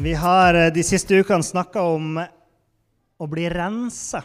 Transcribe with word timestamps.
vi 0.00 0.14
har 0.14 0.54
eh, 0.54 0.72
de 0.72 0.82
siste 0.84 1.18
ukene 1.20 1.44
snakka 1.44 1.82
om 1.84 2.14
å 3.20 3.26
bli 3.28 3.42
rensa, 3.52 4.22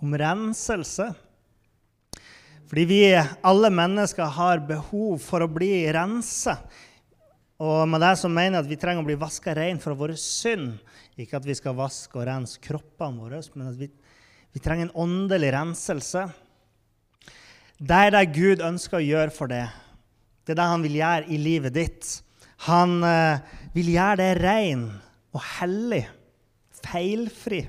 om 0.00 0.14
renselse. 0.16 1.10
Fordi 2.70 2.84
vi 2.88 3.00
alle 3.18 3.68
mennesker 3.74 4.30
har 4.38 4.62
behov 4.64 5.18
for 5.20 5.44
å 5.44 5.50
bli 5.50 5.82
rensa. 5.92 6.54
Og 7.60 7.82
med 7.92 8.00
det 8.00 8.14
så 8.16 8.30
mener 8.32 8.56
jeg 8.56 8.64
at 8.64 8.70
vi 8.70 8.78
trenger 8.80 9.04
å 9.04 9.08
bli 9.10 9.18
vaska 9.20 9.52
rein 9.58 9.82
fra 9.82 9.92
våre 9.98 10.16
synd. 10.16 10.78
Ikke 11.20 11.36
at 11.36 11.44
vi 11.44 11.58
skal 11.58 11.76
vaske 11.76 12.16
og 12.16 12.24
rense 12.30 12.62
kroppene 12.64 13.20
våre, 13.20 13.42
men 13.58 13.68
at 13.74 13.76
vi, 13.76 13.90
vi 14.56 14.64
trenger 14.64 14.88
en 14.88 15.04
åndelig 15.04 15.52
renselse. 15.52 16.24
Det 17.76 18.00
er 18.06 18.16
det 18.16 18.24
Gud 18.38 18.64
ønsker 18.64 19.02
å 19.02 19.04
gjøre 19.04 19.36
for 19.36 19.52
deg. 19.52 19.68
Det 20.46 20.56
er 20.56 20.62
det 20.62 20.72
han 20.72 20.88
vil 20.88 20.98
gjøre 21.02 21.28
i 21.28 21.44
livet 21.44 21.76
ditt. 21.76 22.16
Han 22.70 23.02
eh, 23.04 23.44
vil 23.76 23.92
gjøre 23.98 24.20
det 24.22 24.32
rein 24.40 24.88
og 25.34 25.44
hellig, 25.58 26.04
feilfri. 26.80 27.62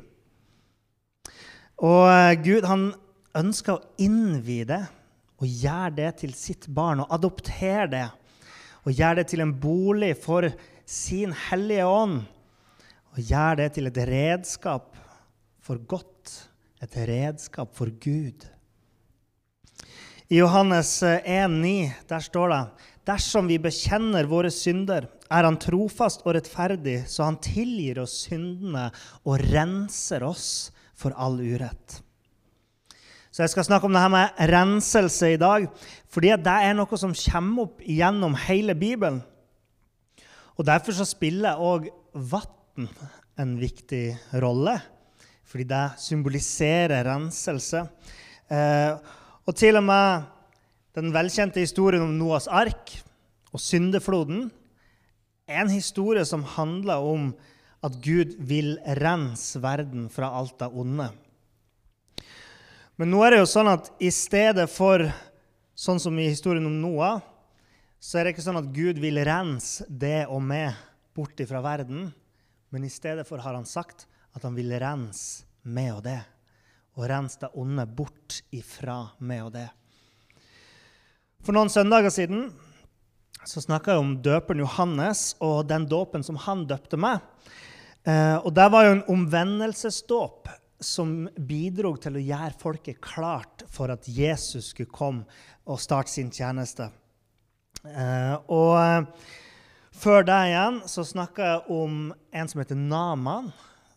Og 1.81 2.03
eh, 2.09 2.35
Gud 2.41 2.67
han 2.69 2.89
ønsker 3.37 3.77
å 3.77 4.01
innvie 4.01 4.67
det 4.69 4.83
og 5.41 5.47
gjøre 5.49 5.95
det 5.97 6.09
til 6.21 6.35
sitt 6.37 6.67
barn 6.69 7.01
og 7.01 7.13
adoptere 7.15 7.87
det. 7.89 8.07
Og 8.85 8.93
gjøre 8.93 9.21
det 9.21 9.27
til 9.31 9.43
en 9.43 9.53
bolig 9.61 10.13
for 10.21 10.45
sin 10.85 11.33
hellige 11.49 11.87
ånd. 11.89 12.21
Og 13.13 13.19
gjøre 13.19 13.63
det 13.63 13.69
til 13.77 13.89
et 13.89 13.99
redskap 14.09 14.95
for 15.61 15.81
godt, 15.89 16.33
et 16.81 16.97
redskap 17.09 17.73
for 17.77 17.89
Gud. 18.01 18.45
I 20.31 20.39
Johannes 20.39 21.01
1,9 21.03 21.67
eh, 21.67 21.97
der 22.07 22.23
står 22.23 22.53
det 22.53 22.61
Dersom 23.09 23.49
vi 23.49 23.57
bekjenner 23.59 24.29
våre 24.29 24.51
synder, 24.53 25.07
er 25.31 25.47
han 25.47 25.59
trofast 25.61 26.25
og 26.25 26.35
rettferdig, 26.35 27.01
så 27.07 27.25
han 27.29 27.39
tilgir 27.43 28.01
oss 28.03 28.25
syndene 28.27 28.89
og 29.23 29.41
renser 29.51 30.25
oss 30.27 30.71
for 30.97 31.15
all 31.15 31.39
urett. 31.39 32.01
Så 33.31 33.45
Jeg 33.45 33.53
skal 33.53 33.63
snakke 33.63 33.87
om 33.87 33.93
det 33.95 34.03
her 34.03 34.11
med 34.11 34.39
renselse 34.51 35.33
i 35.33 35.39
dag, 35.39 35.69
fordi 36.11 36.33
det 36.35 36.55
er 36.67 36.75
noe 36.75 36.99
som 36.99 37.15
kommer 37.15 37.69
opp 37.69 37.79
gjennom 37.87 38.35
hele 38.47 38.75
Bibelen. 38.75 39.21
Og 40.59 40.67
Derfor 40.67 40.91
så 40.91 41.07
spiller 41.07 41.55
òg 41.55 41.87
vann 42.11 42.89
en 43.39 43.55
viktig 43.55 44.11
rolle, 44.43 44.75
fordi 45.47 45.63
det 45.63 45.85
symboliserer 46.03 47.07
renselse. 47.07 47.85
Eh, 48.51 48.99
og 49.47 49.55
til 49.55 49.79
og 49.79 49.87
med 49.87 50.27
den 50.95 51.13
velkjente 51.15 51.63
historien 51.63 52.03
om 52.03 52.17
Noas 52.19 52.49
ark 52.51 52.91
og 53.55 53.63
syndefloden 53.63 54.49
en 55.47 55.69
historie 55.71 56.25
som 56.27 56.43
handler 56.57 57.01
om 57.01 57.31
at 57.81 57.97
Gud 58.03 58.35
vil 58.37 58.75
rense 59.01 59.59
verden 59.61 60.07
fra 60.13 60.29
alt 60.37 60.57
det 60.61 60.69
onde. 60.69 61.09
Men 63.01 63.09
nå 63.09 63.21
er 63.25 63.33
det 63.33 63.41
jo 63.41 63.49
sånn 63.49 63.71
at 63.71 63.89
i 64.03 64.11
stedet 64.13 64.67
for 64.69 65.07
sånn 65.73 66.01
som 66.01 66.17
i 66.21 66.29
historien 66.29 66.67
om 66.69 66.77
Noah, 66.83 67.21
så 68.01 68.19
er 68.19 68.25
det 68.25 68.35
ikke 68.35 68.45
sånn 68.45 68.59
at 68.61 68.69
Gud 68.73 68.99
vil 69.01 69.17
rense 69.25 69.85
det 69.89 70.27
og 70.29 70.41
meg 70.45 70.77
bort 71.17 71.41
fra 71.49 71.61
verden. 71.65 72.09
Men 72.69 72.85
i 72.85 72.93
stedet 72.93 73.25
for 73.27 73.41
har 73.41 73.57
han 73.57 73.65
sagt 73.65 74.07
at 74.37 74.45
han 74.45 74.55
vil 74.57 74.73
rense 74.81 75.47
meg 75.65 75.91
og 75.95 76.03
det. 76.05 76.19
Og 76.97 77.07
rense 77.09 77.41
det 77.41 77.51
onde 77.57 77.85
bort 77.89 78.41
ifra 78.53 79.03
meg 79.19 79.45
og 79.47 79.53
det. 79.55 79.67
For 81.41 81.57
noen 81.57 81.71
søndager 81.73 82.13
siden 82.13 82.51
så 83.47 83.61
snakka 83.63 83.95
jeg 83.95 84.03
om 84.03 84.15
døperen 84.21 84.61
Johannes 84.61 85.31
og 85.41 85.65
den 85.69 85.87
dåpen 85.89 86.23
som 86.25 86.37
han 86.43 86.65
døpte 86.69 86.99
meg. 86.99 87.21
Eh, 88.05 88.37
og 88.37 88.53
Det 88.53 88.67
var 88.73 88.85
jo 88.85 88.95
en 88.95 89.07
omvendelsesdåp 89.15 90.49
som 90.81 91.29
bidro 91.37 91.93
til 92.01 92.17
å 92.17 92.23
gjøre 92.25 92.57
folket 92.61 93.01
klart 93.01 93.65
for 93.69 93.93
at 93.93 94.07
Jesus 94.09 94.71
skulle 94.73 94.93
komme 94.93 95.25
og 95.69 95.81
starte 95.81 96.13
sin 96.13 96.31
tjeneste. 96.33 96.89
Eh, 97.85 98.35
og 98.49 98.73
eh, 98.81 99.29
før 100.01 100.25
det 100.25 100.39
igjen 100.49 100.81
så 100.89 101.05
snakka 101.05 101.49
jeg 101.51 101.77
om 101.77 101.99
en 102.09 102.49
som 102.49 102.61
heter 102.61 102.77
Naman, 102.77 103.51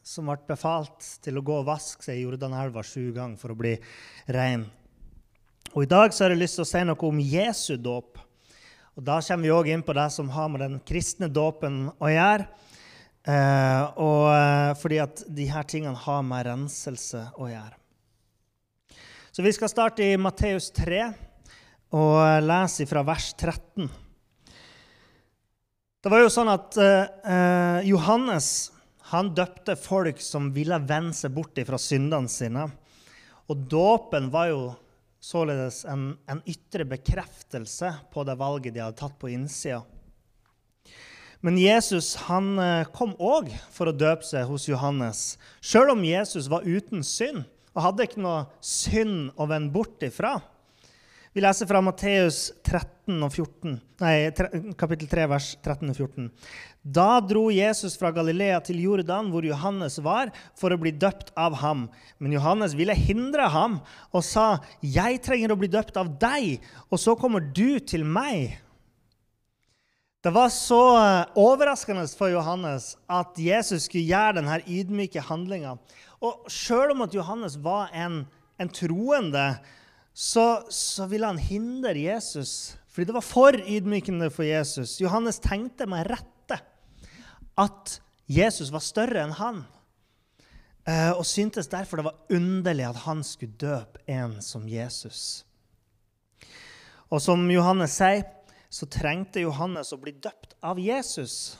som 0.04 0.28
ble 0.28 0.36
befalt 0.48 1.06
til 1.24 1.40
å 1.40 1.44
gå 1.44 1.60
og 1.62 1.68
vaske 1.68 2.04
seg 2.04 2.20
i 2.20 2.24
Jordanelva 2.26 2.84
sju 2.84 3.12
ganger 3.16 3.40
for 3.40 3.54
å 3.54 3.58
bli 3.58 3.72
ren. 4.36 4.66
Og 5.72 5.86
I 5.86 5.90
dag 5.90 6.12
så 6.12 6.26
har 6.26 6.34
jeg 6.34 6.42
lyst 6.44 6.60
til 6.60 6.66
å 6.66 6.68
si 6.68 6.82
noe 6.84 7.08
om 7.08 7.20
Jesu 7.24 7.74
dåp. 7.80 8.20
Og 8.94 9.02
Da 9.02 9.18
kommer 9.18 9.42
vi 9.42 9.50
òg 9.50 9.68
inn 9.74 9.82
på 9.82 9.94
det 9.96 10.06
som 10.14 10.28
har 10.30 10.50
med 10.52 10.62
den 10.62 10.76
kristne 10.86 11.26
dåpen 11.26 11.88
å 11.98 12.10
gjøre. 12.12 12.46
Eh, 13.26 13.82
og 13.98 14.28
eh, 14.30 14.70
fordi 14.78 15.00
at 15.02 15.22
de 15.34 15.46
her 15.50 15.66
tingene 15.66 15.98
har 15.98 16.20
med 16.22 16.44
renselse 16.46 17.24
å 17.40 17.48
gjøre. 17.50 17.74
Så 19.34 19.42
Vi 19.42 19.50
skal 19.56 19.72
starte 19.72 20.06
i 20.06 20.20
Matteus 20.20 20.68
3 20.76 21.00
og 21.98 22.46
lese 22.46 22.86
fra 22.86 23.02
vers 23.02 23.32
13. 23.34 23.88
Det 26.04 26.12
var 26.12 26.22
jo 26.22 26.30
sånn 26.30 26.52
at 26.52 26.78
eh, 26.78 27.80
Johannes 27.88 28.52
han 29.10 29.34
døpte 29.34 29.74
folk 29.74 30.22
som 30.22 30.52
ville 30.54 30.78
vende 30.86 31.16
seg 31.18 31.34
bort 31.34 31.58
fra 31.66 31.80
syndene 31.82 32.30
sine. 32.30 32.68
Og 33.50 33.66
dåpen 33.66 34.30
var 34.30 34.52
jo 34.52 34.62
således 35.24 35.84
en, 35.88 36.14
en 36.28 36.42
ytre 36.48 36.84
bekreftelse 36.88 37.90
på 38.12 38.24
det 38.28 38.36
valget 38.40 38.74
de 38.76 38.82
hadde 38.84 38.98
tatt 38.98 39.16
på 39.20 39.32
innsida. 39.32 39.82
Men 41.44 41.58
Jesus 41.60 42.14
han 42.24 42.54
eh, 42.60 42.86
kom 42.96 43.12
òg 43.20 43.50
for 43.72 43.90
å 43.90 43.96
døpe 43.96 44.24
seg 44.24 44.46
hos 44.48 44.68
Johannes, 44.68 45.34
sjøl 45.64 45.92
om 45.92 46.04
Jesus 46.06 46.48
var 46.52 46.64
uten 46.64 47.04
synd 47.04 47.44
og 47.74 47.82
hadde 47.84 48.06
ikke 48.06 48.22
noe 48.24 48.44
synd 48.64 49.32
å 49.36 49.48
vende 49.50 49.74
bort 49.74 50.04
ifra. 50.06 50.38
Vi 51.34 51.42
leser 51.42 51.66
fra 51.66 51.80
Matteus 51.82 52.52
13 52.62 53.16
og 53.26 53.32
14, 53.34 53.72
nei, 53.98 54.12
kapittel 54.78 55.08
3, 55.10 55.24
vers 55.32 55.48
13 55.58 55.90
og 55.90 55.96
14. 55.96 56.28
Da 56.94 57.06
dro 57.26 57.48
Jesus 57.50 57.96
fra 57.98 58.12
Galilea 58.14 58.60
til 58.62 58.78
Jordan, 58.84 59.32
hvor 59.32 59.42
Johannes 59.42 59.98
var, 60.06 60.30
for 60.54 60.70
å 60.70 60.78
bli 60.78 60.92
døpt 60.94 61.32
av 61.34 61.58
ham. 61.58 61.88
Men 62.22 62.36
Johannes 62.36 62.78
ville 62.78 62.94
hindre 62.94 63.50
ham 63.50 63.80
og 64.12 64.22
sa, 64.22 64.62
'Jeg 64.78 65.24
trenger 65.26 65.50
å 65.50 65.58
bli 65.58 65.66
døpt 65.66 65.98
av 65.98 66.14
deg, 66.22 66.62
og 66.86 67.02
så 67.02 67.18
kommer 67.18 67.42
du 67.42 67.80
til 67.80 68.04
meg.' 68.04 68.54
Det 70.22 70.30
var 70.30 70.48
så 70.54 70.82
eh, 71.02 71.26
overraskende 71.34 72.06
for 72.16 72.30
Johannes 72.30 72.94
at 73.10 73.34
Jesus 73.34 73.90
skulle 73.90 74.06
gjøre 74.06 74.38
denne 74.38 74.62
ydmyke 74.70 75.20
handlinga. 75.20 75.78
Og 76.22 76.46
sjøl 76.46 76.94
om 76.94 77.02
at 77.02 77.12
Johannes 77.12 77.58
var 77.58 77.90
en, 77.92 78.22
en 78.56 78.68
troende, 78.68 79.58
så, 80.14 80.62
så 80.70 81.08
ville 81.10 81.26
han 81.26 81.40
hindre 81.42 81.96
Jesus, 81.98 82.76
fordi 82.86 83.08
det 83.08 83.16
var 83.16 83.26
for 83.26 83.56
ydmykende 83.58 84.30
for 84.30 84.46
Jesus. 84.46 85.00
Johannes 85.02 85.40
tenkte 85.42 85.88
med 85.90 86.06
rette 86.06 86.60
at 87.58 87.96
Jesus 88.30 88.70
var 88.72 88.84
større 88.84 89.24
enn 89.24 89.34
han, 89.36 89.64
eh, 90.86 91.10
og 91.10 91.26
syntes 91.26 91.68
derfor 91.72 91.98
det 91.98 92.06
var 92.06 92.38
underlig 92.38 92.86
at 92.86 93.02
han 93.08 93.24
skulle 93.26 93.58
døpe 93.58 94.04
en 94.06 94.38
som 94.42 94.68
Jesus. 94.70 95.42
Og 97.10 97.20
som 97.22 97.42
Johannes 97.50 97.98
sier, 97.98 98.24
så 98.70 98.86
trengte 98.90 99.42
Johannes 99.42 99.92
å 99.94 100.00
bli 100.02 100.14
døpt 100.14 100.56
av 100.62 100.78
Jesus. 100.82 101.56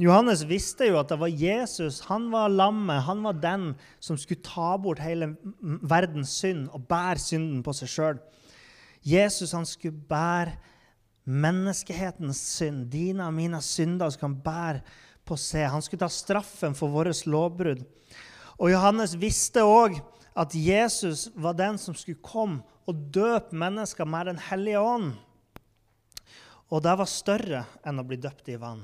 Johannes 0.00 0.46
visste 0.48 0.86
jo 0.88 0.96
at 1.00 1.10
det 1.12 1.18
var 1.20 1.28
Jesus, 1.28 2.00
han 2.08 2.30
var 2.32 2.48
lammet, 2.48 3.02
han 3.04 3.20
var 3.26 3.36
den 3.36 3.66
som 4.00 4.16
skulle 4.16 4.40
ta 4.46 4.72
bort 4.80 5.02
hele 5.04 5.34
verdens 5.60 6.32
synd 6.40 6.70
og 6.72 6.86
bære 6.88 7.20
synden 7.20 7.60
på 7.66 7.74
seg 7.76 7.92
sjøl. 7.92 8.20
Jesus 9.04 9.52
han 9.56 9.68
skulle 9.68 10.00
bære 10.08 10.56
menneskehetens 11.28 12.40
synd, 12.56 12.86
dine 12.92 13.26
og 13.26 13.36
mine 13.36 13.60
synder, 13.64 14.08
skulle 14.10 14.32
han 14.32 14.42
bære 14.44 14.82
på 15.28 15.36
seg. 15.36 15.68
Han 15.70 15.84
skulle 15.84 16.02
ta 16.02 16.08
straffen 16.12 16.76
for 16.76 16.92
våre 16.92 17.12
lovbrudd. 17.26 17.84
Og 18.60 18.72
Johannes 18.72 19.16
visste 19.20 19.64
òg 19.64 19.98
at 20.36 20.54
Jesus 20.56 21.28
var 21.34 21.58
den 21.58 21.76
som 21.80 21.96
skulle 21.96 22.22
komme 22.24 22.62
og 22.88 23.04
døpe 23.12 23.56
mennesker 23.56 24.08
med 24.08 24.26
Den 24.32 24.40
hellige 24.48 24.80
ånd. 24.80 25.12
Og 26.70 26.82
det 26.82 26.96
var 26.98 27.10
større 27.10 27.64
enn 27.84 28.00
å 28.00 28.06
bli 28.06 28.16
døpt 28.16 28.48
i 28.48 28.56
vann. 28.56 28.82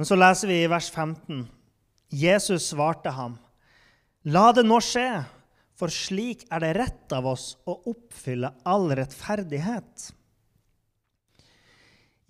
Men 0.00 0.08
så 0.08 0.16
leser 0.16 0.48
vi 0.48 0.62
i 0.62 0.68
vers 0.72 0.86
15. 0.88 1.42
Jesus 2.08 2.70
svarte 2.70 3.10
ham, 3.12 3.34
La 4.24 4.46
det 4.56 4.62
nå 4.64 4.78
skje, 4.80 5.26
for 5.76 5.92
slik 5.92 6.46
er 6.48 6.62
det 6.64 6.70
rett 6.78 7.12
av 7.12 7.26
oss 7.28 7.50
å 7.68 7.74
oppfylle 7.92 8.48
all 8.64 8.86
rettferdighet. 8.96 10.06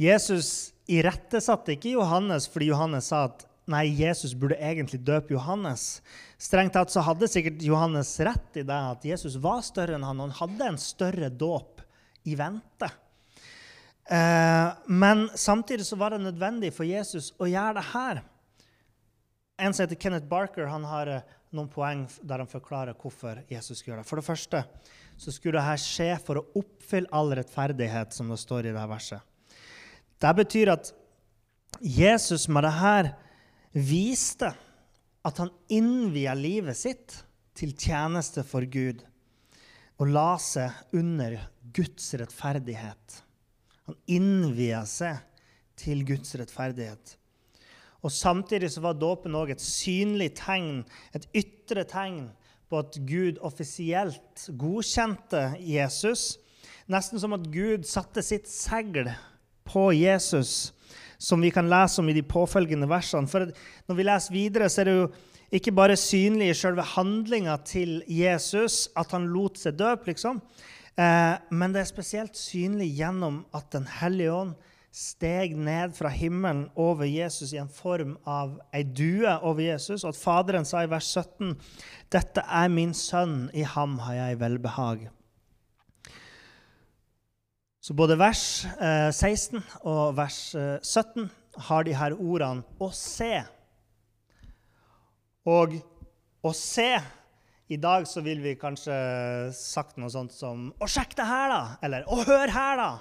Jesus 0.03 0.73
irettesatte 0.91 1.77
ikke 1.77 1.93
Johannes 1.93 2.49
fordi 2.51 2.73
Johannes 2.73 3.13
sa 3.13 3.29
at 3.29 3.47
nei, 3.71 3.85
Jesus 4.01 4.35
burde 4.35 4.59
egentlig 4.59 4.99
døpe 5.07 5.37
Johannes. 5.37 6.01
Strengt 6.43 6.75
tatt 6.75 6.91
så 6.91 7.05
hadde 7.07 7.31
sikkert 7.31 7.63
Johannes 7.63 8.11
rett 8.27 8.59
i 8.59 8.67
det 8.67 8.81
at 8.97 9.07
Jesus 9.07 9.39
var 9.39 9.63
større 9.63 9.95
enn 9.95 10.09
han, 10.09 10.19
og 10.19 10.33
han 10.33 10.39
hadde 10.41 10.73
en 10.73 10.83
større 10.83 11.31
dåp 11.31 11.87
i 12.27 12.35
vente. 12.35 12.91
Eh, 14.11 14.69
men 14.87 15.29
samtidig 15.35 15.87
så 15.87 15.97
var 15.97 16.11
det 16.11 16.25
nødvendig 16.25 16.73
for 16.75 16.89
Jesus 16.89 17.31
å 17.39 17.47
gjøre 17.47 17.79
det 17.79 17.87
her. 17.93 18.23
En 19.61 19.75
som 19.77 19.85
heter 19.85 20.01
Kenneth 20.01 20.27
Barker, 20.27 20.67
han 20.67 20.87
har 20.89 21.11
eh, 21.11 21.37
noen 21.55 21.71
poeng 21.71 22.07
der 22.27 22.43
han 22.43 22.51
forklarer 22.51 22.99
hvorfor 22.99 23.43
Jesus 23.51 23.85
gjør 23.87 24.01
det. 24.01 24.09
For 24.09 24.19
det 24.19 24.27
første 24.27 24.65
så 25.21 25.35
skulle 25.35 25.63
dette 25.63 25.85
skje 25.85 26.11
for 26.25 26.41
å 26.41 26.47
oppfylle 26.59 27.11
all 27.15 27.31
rettferdighet, 27.39 28.17
som 28.17 28.33
det 28.33 28.41
står 28.41 28.67
i 28.67 28.75
dette 28.75 28.91
verset. 28.91 29.23
Det 30.21 30.35
betyr 30.43 30.73
at 30.75 30.91
Jesus 31.81 32.49
med 32.51 32.67
dette 32.67 33.15
viste 33.79 34.51
at 35.23 35.39
han 35.39 35.55
innvia 35.71 36.35
livet 36.35 36.77
sitt 36.77 37.21
til 37.55 37.77
tjeneste 37.79 38.43
for 38.49 38.67
Gud 38.67 39.05
og 40.01 40.09
la 40.11 40.33
seg 40.41 40.97
under 40.97 41.37
Guds 41.77 42.15
rettferdighet. 42.17 43.21
Han 43.91 43.99
innvia 44.07 44.85
seg 44.87 45.19
til 45.81 46.05
Guds 46.07 46.37
rettferdighet. 46.39 47.17
Og 48.07 48.13
Samtidig 48.15 48.71
så 48.71 48.85
var 48.85 48.95
dåpen 48.95 49.35
òg 49.35 49.51
et 49.51 49.65
synlig 49.65 50.31
tegn, 50.39 50.85
et 51.17 51.27
ytre 51.37 51.83
tegn, 51.89 52.29
på 52.71 52.79
at 52.79 53.01
Gud 53.03 53.41
offisielt 53.43 54.45
godkjente 54.55 55.57
Jesus. 55.59 56.39
Nesten 56.87 57.19
som 57.19 57.35
at 57.35 57.49
Gud 57.51 57.83
satte 57.89 58.23
sitt 58.23 58.47
segl 58.47 59.11
på 59.67 59.89
Jesus, 59.91 60.71
som 61.19 61.43
vi 61.43 61.51
kan 61.51 61.67
lese 61.67 61.99
om 61.99 62.09
i 62.09 62.15
de 62.15 62.23
påfølgende 62.23 62.87
versene. 62.87 63.27
For 63.27 63.51
når 63.91 63.99
vi 63.99 64.07
leser 64.07 64.37
videre, 64.37 64.71
så 64.71 64.85
er 64.85 64.87
det 64.87 64.97
jo 65.01 65.11
ikke 65.59 65.75
bare 65.75 65.99
synlig 65.99 66.53
i 66.53 66.59
selve 66.61 66.87
handlinga 66.95 67.59
til 67.67 68.05
Jesus 68.07 68.85
at 68.95 69.11
han 69.19 69.27
lot 69.35 69.59
seg 69.59 69.75
døpe, 69.75 70.13
liksom. 70.13 70.39
Eh, 71.01 71.37
men 71.55 71.73
det 71.73 71.85
er 71.85 71.89
spesielt 71.89 72.37
synlig 72.37 72.91
gjennom 72.99 73.45
at 73.57 73.71
Den 73.73 73.87
hellige 74.01 74.35
ånd 74.35 74.57
steg 74.91 75.55
ned 75.55 75.95
fra 75.95 76.11
himmelen 76.11 76.65
over 76.75 77.07
Jesus 77.07 77.53
i 77.55 77.61
en 77.63 77.71
form 77.71 78.17
av 78.27 78.57
ei 78.75 78.83
due 78.83 79.31
over 79.47 79.63
Jesus, 79.63 80.03
og 80.03 80.11
at 80.11 80.19
Faderen 80.19 80.67
sa 80.67 80.83
i 80.83 80.91
vers 80.91 81.07
17.: 81.15 81.55
Dette 82.11 82.43
er 82.43 82.73
min 82.75 82.93
sønn, 82.95 83.45
i 83.55 83.63
ham 83.63 84.01
har 84.03 84.19
jeg 84.19 84.41
velbehag. 84.41 85.07
Så 87.81 87.95
både 87.97 88.19
vers 88.19 88.67
16 89.15 89.57
eh, 89.57 89.79
og 89.89 90.19
vers 90.19 90.41
17 90.83 91.23
eh, 91.23 91.31
har 91.71 91.87
de 91.87 91.95
her 91.95 92.19
ordene 92.19 92.67
'å 92.81 92.91
se'. 92.93 93.47
Og 95.47 95.79
'å 96.45 96.53
se' 96.53 97.20
I 97.71 97.77
dag 97.79 98.03
så 98.11 98.19
vil 98.19 98.41
vi 98.43 98.57
kanskje 98.59 98.95
sagt 99.55 99.95
noe 100.03 100.11
sånt 100.11 100.33
som 100.35 100.73
'Å, 100.75 100.89
sjekk 100.91 101.15
det 101.15 101.27
her, 101.27 101.49
da!' 101.53 101.77
Eller 101.87 102.03
'Å, 102.03 102.25
hør 102.27 102.51
her, 102.51 102.77
da!' 102.77 102.99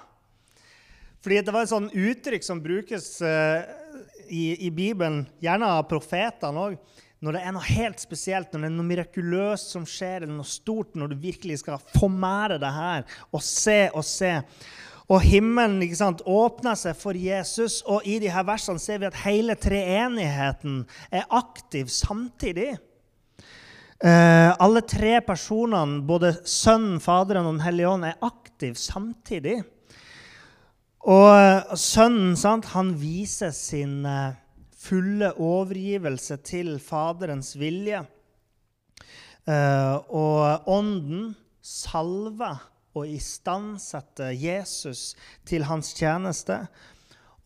Fordi 1.20 1.40
det 1.42 1.52
var 1.52 1.62
et 1.62 1.72
sånt 1.72 1.92
uttrykk 1.92 2.44
som 2.46 2.60
brukes 2.62 3.20
uh, 3.20 3.66
i, 4.30 4.54
i, 4.66 4.70
Bibelen, 4.70 5.26
gjerne 5.42 5.66
av 5.66 5.88
profetene 5.90 6.62
òg, 6.62 6.76
når 7.20 7.32
det 7.32 7.40
er 7.42 7.52
noe 7.52 7.66
helt 7.66 7.98
spesielt, 8.00 8.52
når 8.52 8.60
det 8.62 8.68
er 8.70 8.76
noe 8.76 8.86
mirakuløst 8.86 9.74
som 9.74 9.84
skjer, 9.84 10.22
eller 10.22 10.38
noe 10.38 10.46
stort, 10.48 10.94
når 10.94 11.10
du 11.10 11.16
virkelig 11.16 11.58
skal 11.64 11.82
få 11.98 12.08
deg 12.08 12.60
det 12.62 12.70
her 12.72 13.04
og 13.32 13.42
se 13.42 13.90
og 13.90 14.04
se. 14.06 14.32
Og 15.10 15.20
himmelen 15.20 15.82
ikke 15.82 15.98
sant, 15.98 16.22
åpner 16.22 16.78
seg 16.78 16.94
for 16.94 17.18
Jesus, 17.18 17.82
og 17.82 18.06
i 18.06 18.20
de 18.22 18.30
her 18.30 18.46
versene 18.46 18.78
ser 18.78 19.02
vi 19.02 19.10
at 19.10 19.18
hele 19.26 19.58
treenigheten 19.58 20.86
er 21.10 21.26
aktiv 21.26 21.90
samtidig. 21.90 22.78
Uh, 24.00 24.56
alle 24.56 24.80
tre 24.88 25.18
personene, 25.20 25.98
både 26.08 26.32
Sønnen, 26.48 27.00
Faderen 27.04 27.44
og 27.44 27.58
Den 27.58 27.64
hellige 27.66 27.90
ånd, 27.90 28.06
er 28.08 28.22
aktiv 28.24 28.78
samtidig. 28.80 29.58
Og 31.04 31.76
Sønnen 31.80 32.32
sant, 32.40 32.70
han 32.72 32.94
viser 33.00 33.52
sin 33.56 34.00
uh, 34.08 34.32
fulle 34.80 35.34
overgivelse 35.36 36.38
til 36.48 36.78
Faderens 36.80 37.52
vilje. 37.60 38.00
Og 39.50 40.68
Ånden 40.70 41.32
salver 41.64 42.60
og 42.94 43.08
istandsetter 43.08 44.34
Jesus 44.36 45.14
til 45.48 45.64
hans 45.68 45.92
tjeneste. 45.96 46.60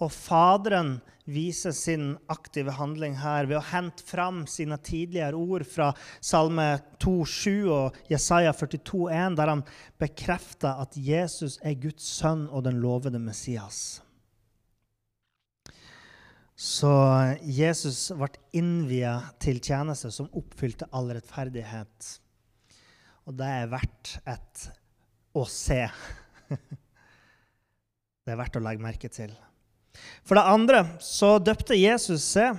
Og 0.03 0.13
Faderen 0.13 0.99
viser 1.25 1.73
sin 1.73 2.15
aktive 2.33 2.75
handling 2.77 3.17
her 3.23 3.49
ved 3.49 3.59
å 3.59 3.67
hente 3.71 4.05
fram 4.05 4.43
sine 4.51 4.77
tidligere 4.85 5.39
ord 5.39 5.65
fra 5.69 5.91
Salme 6.21 6.67
2,7 7.03 7.69
og 7.73 8.01
Jesaja 8.13 8.53
42,1, 8.53 9.37
der 9.39 9.53
han 9.53 9.65
bekrefter 10.01 10.83
at 10.85 10.99
Jesus 11.01 11.57
er 11.65 11.79
Guds 11.81 12.07
sønn 12.21 12.47
og 12.51 12.67
den 12.69 12.81
lovede 12.83 13.21
Messias. 13.23 14.03
Så 16.55 16.93
Jesus 17.43 18.13
ble 18.15 18.29
innvia 18.55 19.17
til 19.43 19.59
tjeneste 19.65 20.13
som 20.15 20.31
oppfylte 20.39 20.87
all 20.95 21.11
rettferdighet. 21.17 22.13
Og 23.27 23.35
det 23.41 23.49
er 23.49 23.73
verdt 23.73 24.19
et 24.29 24.69
å 25.35 25.43
se. 25.51 25.83
Det 28.25 28.33
er 28.33 28.39
verdt 28.41 28.57
å 28.57 28.63
legge 28.65 28.81
merke 28.81 29.11
til. 29.13 29.35
For 30.25 30.39
det 30.39 30.47
andre 30.49 30.85
så 31.03 31.37
døpte 31.43 31.79
Jesus 31.79 32.25
seg 32.35 32.59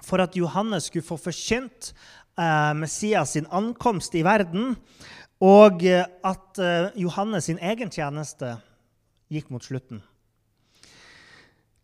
for 0.00 0.22
at 0.24 0.36
Johannes 0.38 0.88
skulle 0.88 1.06
få 1.06 1.18
forkynt 1.20 1.92
eh, 2.40 2.72
Messias 2.78 3.36
sin 3.36 3.48
ankomst 3.52 4.14
i 4.16 4.24
verden, 4.26 4.74
og 5.40 5.84
eh, 5.84 6.04
at 6.04 6.60
eh, 6.60 6.90
Johannes 7.00 7.48
sin 7.50 7.60
egen 7.60 7.92
tjeneste 7.92 8.56
gikk 9.30 9.50
mot 9.52 9.64
slutten. 9.64 10.02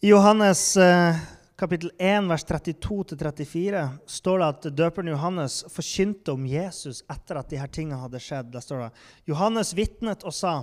I 0.04 0.10
Johannes 0.10 0.76
eh, 0.76 1.16
kapittel 1.56 1.90
1, 1.98 2.28
vers 2.28 2.44
32-34 2.44 3.84
står 4.06 4.38
det 4.38 4.48
at 4.48 4.66
døperen 4.76 5.08
Johannes 5.14 5.62
forkynte 5.72 6.34
om 6.36 6.44
Jesus 6.48 7.00
etter 7.12 7.40
at 7.40 7.52
disse 7.52 7.68
tingene 7.72 8.00
hadde 8.02 8.20
skjedd. 8.20 8.50
Der 8.52 8.64
står 8.64 8.84
det 8.84 8.90
Johannes 9.32 9.72
vitnet 9.76 10.26
og 10.28 10.36
sa 10.36 10.58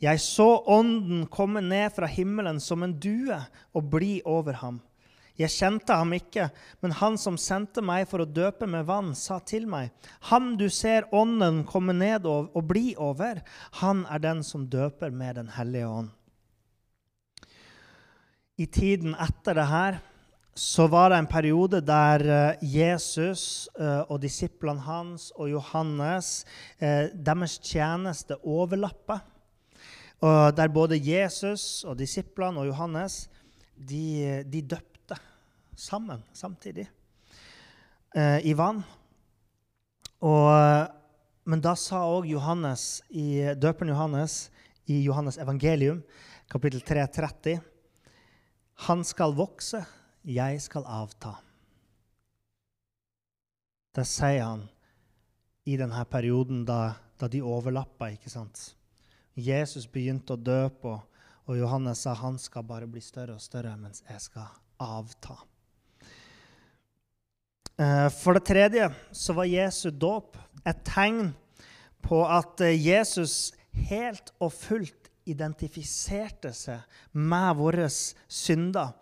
jeg 0.00 0.20
så 0.24 0.48
Ånden 0.72 1.26
komme 1.28 1.60
ned 1.60 1.92
fra 1.92 2.08
himmelen 2.08 2.60
som 2.60 2.82
en 2.82 2.96
due 2.96 3.36
og 3.76 3.90
bli 3.92 4.20
over 4.24 4.56
ham. 4.62 4.80
Jeg 5.40 5.52
kjente 5.54 5.96
ham 5.96 6.12
ikke, 6.12 6.50
men 6.84 6.92
han 6.98 7.16
som 7.20 7.38
sendte 7.40 7.80
meg 7.84 8.06
for 8.10 8.20
å 8.20 8.28
døpe 8.28 8.66
med 8.68 8.84
vann, 8.88 9.14
sa 9.16 9.38
til 9.40 9.64
meg, 9.70 9.88
Ham 10.28 10.56
du 10.60 10.68
ser 10.68 11.08
Ånden 11.16 11.62
komme 11.68 11.94
ned 11.96 12.28
og, 12.28 12.60
bli 12.68 12.92
over, 13.00 13.40
han 13.80 14.04
er 14.12 14.20
den 14.20 14.42
som 14.44 14.68
døper 14.68 15.10
med 15.10 15.36
Den 15.40 15.48
hellige 15.56 15.88
ånd. 15.88 16.10
I 18.60 18.66
tiden 18.68 19.14
etter 19.16 19.56
det 19.56 19.68
her 19.70 20.00
så 20.52 20.84
var 20.92 21.08
det 21.10 21.20
en 21.22 21.30
periode 21.30 21.80
der 21.80 22.24
eh, 22.28 22.64
Jesus 22.66 23.68
eh, 23.80 24.02
og 24.10 24.20
disiplene 24.20 24.82
hans 24.84 25.30
og 25.38 25.48
Johannes, 25.48 26.44
eh, 26.76 27.08
deres 27.14 27.56
tjeneste 27.64 28.36
overlappa. 28.44 29.22
Og 30.20 30.56
der 30.56 30.68
både 30.68 31.00
Jesus 31.00 31.84
og 31.88 31.96
disiplene 31.98 32.60
og 32.60 32.68
Johannes 32.68 33.22
de, 33.74 34.42
de 34.44 34.60
døpte 34.62 35.16
sammen 35.76 36.20
samtidig 36.36 36.88
i 38.44 38.52
vann. 38.58 38.82
Og, 40.20 40.50
men 41.48 41.62
da 41.64 41.72
sa 41.78 42.02
òg 42.04 42.26
døperen 42.28 43.92
Johannes 43.94 44.50
i 44.90 44.98
Johannes 45.06 45.38
evangelium, 45.38 46.02
kapittel 46.50 46.82
3, 46.84 47.06
30, 47.06 47.60
han 48.90 49.04
skal 49.04 49.36
vokse 49.36 49.84
'Jeg 50.24 50.60
skal 50.60 50.84
avta'. 50.84 51.36
Det 53.94 54.06
sier 54.06 54.44
han 54.44 54.68
i 55.66 55.76
denne 55.76 56.04
perioden 56.04 56.64
da, 56.64 56.94
da 57.18 57.28
de 57.28 57.40
overlappa. 57.42 58.10
ikke 58.10 58.30
sant? 58.30 58.76
Jesus 59.40 59.86
begynte 59.90 60.36
å 60.36 60.40
døpe, 60.40 60.94
og, 60.94 61.24
og 61.48 61.58
Johannes 61.58 62.04
sa 62.04 62.14
han 62.18 62.38
skal 62.40 62.66
bare 62.66 62.88
bli 62.90 63.02
større 63.04 63.38
og 63.38 63.44
større, 63.44 63.76
mens 63.80 64.04
jeg 64.08 64.20
skal 64.22 64.50
avta. 64.80 65.38
Eh, 67.80 68.08
for 68.12 68.36
det 68.36 68.44
tredje 68.48 68.90
så 69.12 69.36
var 69.36 69.48
Jesu 69.48 69.88
dåp 69.90 70.36
et 70.68 70.82
tegn 70.84 71.30
på 72.04 72.22
at 72.28 72.60
eh, 72.64 72.76
Jesus 72.76 73.54
helt 73.88 74.32
og 74.40 74.52
fullt 74.52 75.08
identifiserte 75.30 76.52
seg 76.56 76.82
med 77.16 77.56
våre 77.56 77.88
synder. 77.88 78.92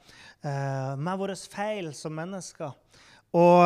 Eh, 0.45 0.95
med 0.95 1.19
våre 1.19 1.35
feil 1.35 1.91
som 1.97 2.15
mennesker. 2.15 2.77
Og, 3.35 3.61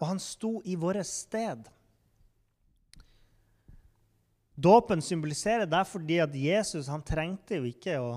og 0.00 0.04
han 0.04 0.20
sto 0.20 0.58
i 0.66 0.76
våre 0.78 1.04
sted. 1.06 1.62
Dåpen 4.56 5.02
symboliserer 5.04 5.68
det 5.68 5.82
fordi 5.84 6.16
at 6.24 6.34
Jesus 6.34 6.88
han 6.88 7.04
trengte 7.04 7.58
jo 7.60 7.68
ikke 7.68 7.98
å, 8.00 8.14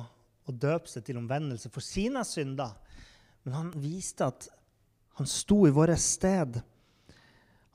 å 0.48 0.56
døpe 0.56 0.88
seg 0.88 1.04
til 1.06 1.20
omvendelse 1.20 1.72
for 1.74 1.84
sine 1.84 2.24
synder, 2.28 2.78
men 3.44 3.58
han 3.58 3.74
viste 3.76 4.30
at 4.32 4.48
han 5.20 5.28
sto 5.28 5.66
i 5.68 5.74
våre 5.76 5.98
sted. 6.00 6.62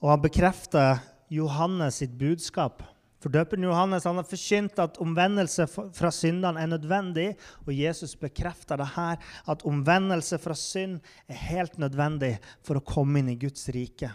Og 0.01 0.09
han 0.09 0.23
bekrefter 0.25 1.03
Johannes 1.33 2.01
sitt 2.01 2.17
budskap. 2.17 2.81
For 3.21 3.33
døperen 3.33 3.65
Johannes 3.65 4.05
han 4.09 4.17
har 4.21 4.27
forkynt 4.29 4.81
at 4.81 4.99
omvendelse 5.01 5.65
fra 5.69 6.11
syndene 6.13 6.61
er 6.61 6.69
nødvendig. 6.69 7.31
Og 7.65 7.73
Jesus 7.73 8.13
bekrefter 8.21 8.81
det 8.81 8.91
her, 8.97 9.21
at 9.49 9.65
omvendelse 9.65 10.37
fra 10.41 10.57
synd 10.57 10.99
er 11.29 11.41
helt 11.53 11.79
nødvendig 11.81 12.35
for 12.65 12.81
å 12.81 12.85
komme 12.85 13.21
inn 13.21 13.33
i 13.33 13.39
Guds 13.41 13.69
rike. 13.73 14.13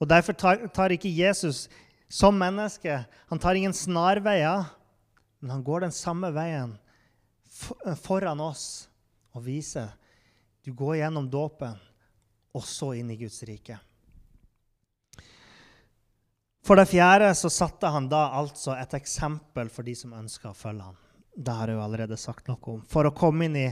Og 0.00 0.08
Derfor 0.08 0.36
tar, 0.36 0.66
tar 0.74 0.92
ikke 0.92 1.12
Jesus 1.12 1.68
som 2.12 2.36
menneske 2.38 3.04
han 3.30 3.40
tar 3.40 3.56
ingen 3.56 3.72
snarveier, 3.72 4.64
men 5.40 5.50
han 5.50 5.62
går 5.64 5.86
den 5.86 5.94
samme 5.96 6.28
veien 6.34 6.74
foran 8.02 8.40
oss 8.40 8.66
og 9.32 9.46
viser 9.46 9.94
du 10.62 10.74
går 10.76 10.98
gjennom 11.00 11.30
dåpen 11.32 11.78
og 12.52 12.66
så 12.68 12.92
inn 13.00 13.10
i 13.10 13.16
Guds 13.16 13.40
rike. 13.48 13.78
For 16.62 16.78
det 16.78 16.90
fjerde 16.92 17.32
så 17.34 17.48
satte 17.50 17.90
han 17.90 18.10
da 18.12 18.26
altså 18.38 18.76
et 18.76 18.92
eksempel 18.94 19.72
for 19.72 19.88
de 19.88 19.96
som 19.98 20.12
ønska 20.14 20.52
å 20.52 20.58
følge 20.58 20.90
ham. 20.90 21.00
Det 21.32 21.56
har 21.56 21.72
jeg 21.72 21.80
jo 21.80 21.86
allerede 21.86 22.20
sagt 22.20 22.52
noe 22.52 22.76
om. 22.76 22.84
For 22.92 23.08
å 23.08 23.14
komme 23.16 23.48
inn 23.48 23.56
i, 23.56 23.66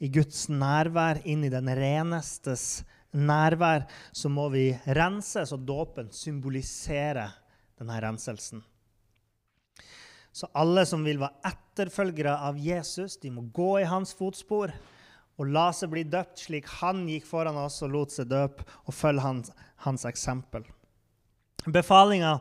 i, 0.00 0.08
Guds 0.08 0.48
nærvær, 0.48 1.20
inn 1.28 1.44
i 1.44 1.52
den 1.52 1.68
renestes 1.76 2.86
nærvær, 3.12 3.84
så 4.16 4.32
må 4.32 4.48
vi 4.50 4.70
renses, 4.96 5.52
og 5.52 5.68
dåpen 5.68 6.08
symboliserer 6.16 7.36
denne 7.82 7.98
renselsen. 8.02 8.62
Så 10.32 10.48
alle 10.56 10.86
som 10.88 11.04
vil 11.04 11.20
være 11.20 11.52
etterfølgere 11.52 12.38
av 12.48 12.56
Jesus, 12.56 13.18
de 13.20 13.28
må 13.34 13.44
gå 13.52 13.74
i 13.82 13.88
hans 13.88 14.14
fotspor 14.16 14.72
og 15.40 15.48
la 15.50 15.68
seg 15.74 15.90
bli 15.92 16.04
døpt 16.08 16.44
slik 16.44 16.68
han 16.80 17.04
gikk 17.08 17.26
foran 17.28 17.58
oss 17.58 17.80
og 17.84 17.92
lot 17.94 18.14
seg 18.14 18.28
døpe, 18.30 18.64
og 18.86 18.94
følge 18.94 19.24
hans, 19.24 19.52
hans 19.84 20.04
eksempel. 20.08 20.64
Befalinga 21.66 22.36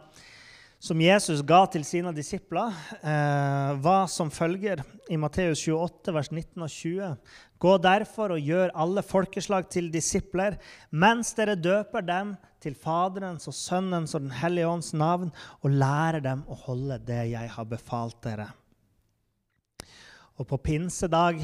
som 0.81 0.97
Jesus 0.97 1.43
ga 1.45 1.59
til 1.69 1.83
sine 1.85 2.09
disipler, 2.15 2.73
eh, 3.05 3.73
var 3.85 4.07
som 4.09 4.31
følger 4.33 4.81
i 5.13 5.17
Matteus 5.19 5.61
28, 5.67 6.13
vers 6.15 6.31
19 6.31 6.63
og 6.65 6.69
20. 6.69 7.17
Gå 7.61 7.73
derfor 7.77 8.33
og 8.33 8.41
gjør 8.41 8.73
alle 8.73 9.03
folkeslag 9.05 9.69
til 9.69 9.91
disipler, 9.93 10.57
mens 10.89 11.35
dere 11.37 11.53
døper 11.55 12.01
dem 12.01 12.33
til 12.61 12.73
Faderens 12.73 13.45
og 13.47 13.53
Sønnens 13.53 14.15
og 14.15 14.21
Den 14.21 14.33
hellige 14.41 14.67
ånds 14.67 14.93
navn, 14.93 15.29
og 15.61 15.69
lærer 15.69 16.19
dem 16.19 16.41
å 16.49 16.57
holde 16.65 16.97
det 17.05 17.29
jeg 17.29 17.49
har 17.49 17.69
befalt 17.69 18.17
dere. 18.23 18.49
Og 20.41 20.47
på 20.49 20.57
pinsedag 20.57 21.43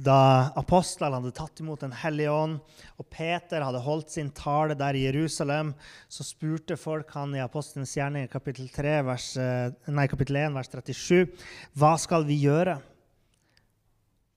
da 0.00 0.50
apostlene 0.58 1.18
hadde 1.18 1.32
tatt 1.36 1.60
imot 1.60 1.82
Den 1.84 1.94
hellige 1.96 2.32
ånd, 2.32 2.60
og 2.96 3.08
Peter 3.12 3.64
hadde 3.64 3.82
holdt 3.84 4.14
sin 4.14 4.30
tale 4.36 4.76
der 4.78 4.96
i 4.96 5.04
Jerusalem, 5.06 5.74
så 6.08 6.24
spurte 6.26 6.78
folk 6.80 7.12
han 7.16 7.34
i 7.36 7.42
Apostelens 7.44 7.92
gjerning 7.98 8.28
kapittel, 8.32 8.70
3, 8.72 8.96
vers, 9.08 9.28
eh, 9.36 9.68
nei, 9.92 10.06
kapittel 10.10 10.40
1, 10.40 10.56
vers 10.56 10.72
37, 10.72 11.28
hva 11.76 11.92
skal 12.00 12.24
vi 12.28 12.40
gjøre? 12.44 12.78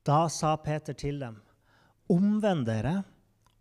Da 0.03 0.27
sa 0.27 0.55
Peter 0.59 0.97
til 0.99 1.21
dem, 1.23 1.39
omvend 2.11 2.67
dere, 2.67 2.97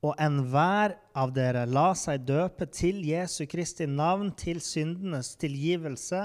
og 0.02 0.18
enhver 0.18 0.97
av 1.14 1.30
dere 1.30 1.62
la 1.71 1.92
seg 1.94 2.25
døpe 2.26 2.66
til 2.75 3.04
Jesu 3.06 3.44
Kristi 3.47 3.87
navn 3.87 4.32
til 4.35 4.59
syndenes 4.59 5.37
tilgivelse, 5.38 6.25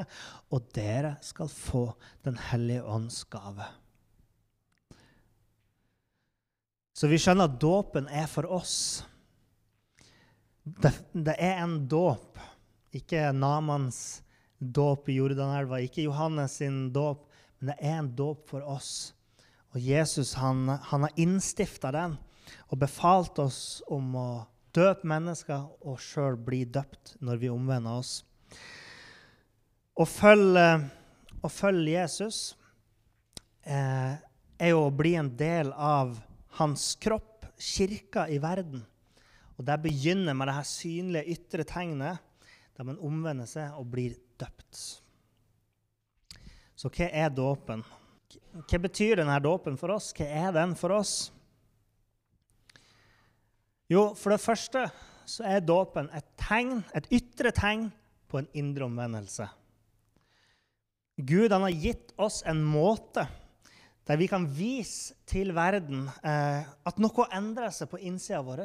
og 0.49 0.71
dere 0.73 1.19
skal 1.21 1.51
få 1.53 1.91
Den 2.25 2.41
hellige 2.49 2.81
ånds 2.81 3.21
gave. 3.29 3.67
Så 6.97 7.05
vi 7.11 7.19
skjønner 7.21 7.45
at 7.45 7.59
dåpen 7.61 8.07
er 8.09 8.25
for 8.25 8.47
oss. 8.49 9.05
Det, 10.65 10.89
det 11.13 11.35
er 11.37 11.59
en 11.61 11.83
dåp, 11.85 12.39
ikke 12.97 13.29
Namans 13.37 14.23
dåp 14.57 15.11
i 15.13 15.19
Jordanelva, 15.19 15.77
ikke 15.85 16.07
Johannes 16.07 16.57
sin 16.57 16.87
dåp, 16.95 17.27
men 17.59 17.69
det 17.69 17.77
er 17.85 17.99
en 17.99 18.09
dåp 18.17 18.49
for 18.49 18.65
oss. 18.65 19.13
Og 19.75 19.83
Jesus 19.83 20.33
han, 20.41 20.65
han 20.89 21.05
har 21.05 21.21
innstifta 21.21 21.91
den 21.93 22.17
og 22.71 22.79
befalt 22.81 23.37
oss 23.45 23.83
om 23.93 24.15
å 24.17 24.29
døpe 24.73 25.05
mennesker 25.05 25.67
og 25.85 26.01
sjøl 26.01 26.37
bli 26.47 26.63
døpt 26.65 27.13
når 27.21 27.43
vi 27.43 27.51
omvender 27.53 28.01
oss. 28.01 28.23
Å 29.93 30.05
følge, 30.09 30.65
å 31.45 31.51
følge 31.51 31.93
Jesus 31.93 32.39
eh, 33.61 34.17
er 34.17 34.73
jo 34.73 34.87
å 34.87 34.93
bli 34.93 35.13
en 35.21 35.29
del 35.37 35.69
av 35.73 36.17
hans 36.57 36.95
kropp, 37.01 37.45
kirka 37.57 38.27
i 38.29 38.39
verden. 38.41 38.83
Og 39.57 39.65
Det 39.65 39.77
begynner 39.81 40.33
med 40.37 40.47
det 40.47 40.55
her 40.57 40.67
synlige 40.69 41.33
ytre 41.33 41.65
tegnet, 41.65 42.19
der 42.77 42.85
man 42.85 42.99
omvender 43.01 43.49
seg 43.49 43.73
og 43.73 43.89
blir 43.89 44.13
døpt. 44.37 45.01
Så 46.77 46.91
hva 46.93 47.07
er 47.09 47.33
dåpen? 47.33 47.81
Hva 48.69 48.79
betyr 48.81 49.17
denne 49.17 49.39
dåpen 49.41 49.77
for 49.79 49.95
oss? 49.95 50.11
Hva 50.13 50.27
er 50.29 50.53
den 50.53 50.75
for 50.77 50.93
oss? 50.93 51.31
Jo, 53.89 54.11
for 54.13 54.35
det 54.35 54.43
første 54.43 54.83
så 55.27 55.45
er 55.47 55.63
dåpen 55.65 56.09
et 56.15 56.27
tegn, 56.39 56.83
et 56.93 57.07
ytre 57.17 57.51
tegn 57.55 57.87
på 58.29 58.41
en 58.41 58.49
indre 58.53 58.85
omvendelse. 58.85 59.47
Gud 61.17 61.51
han 61.51 61.65
har 61.65 61.73
gitt 61.73 62.13
oss 62.21 62.43
en 62.45 62.61
måte 62.61 63.25
der 64.07 64.19
vi 64.19 64.29
kan 64.31 64.47
vise 64.47 65.17
til 65.27 65.51
verden 65.55 66.07
eh, 66.23 66.63
at 66.63 67.01
noe 67.03 67.27
endrer 67.35 67.73
seg 67.75 67.89
på 67.91 67.99
innsida 67.99 68.39
vår. 68.45 68.63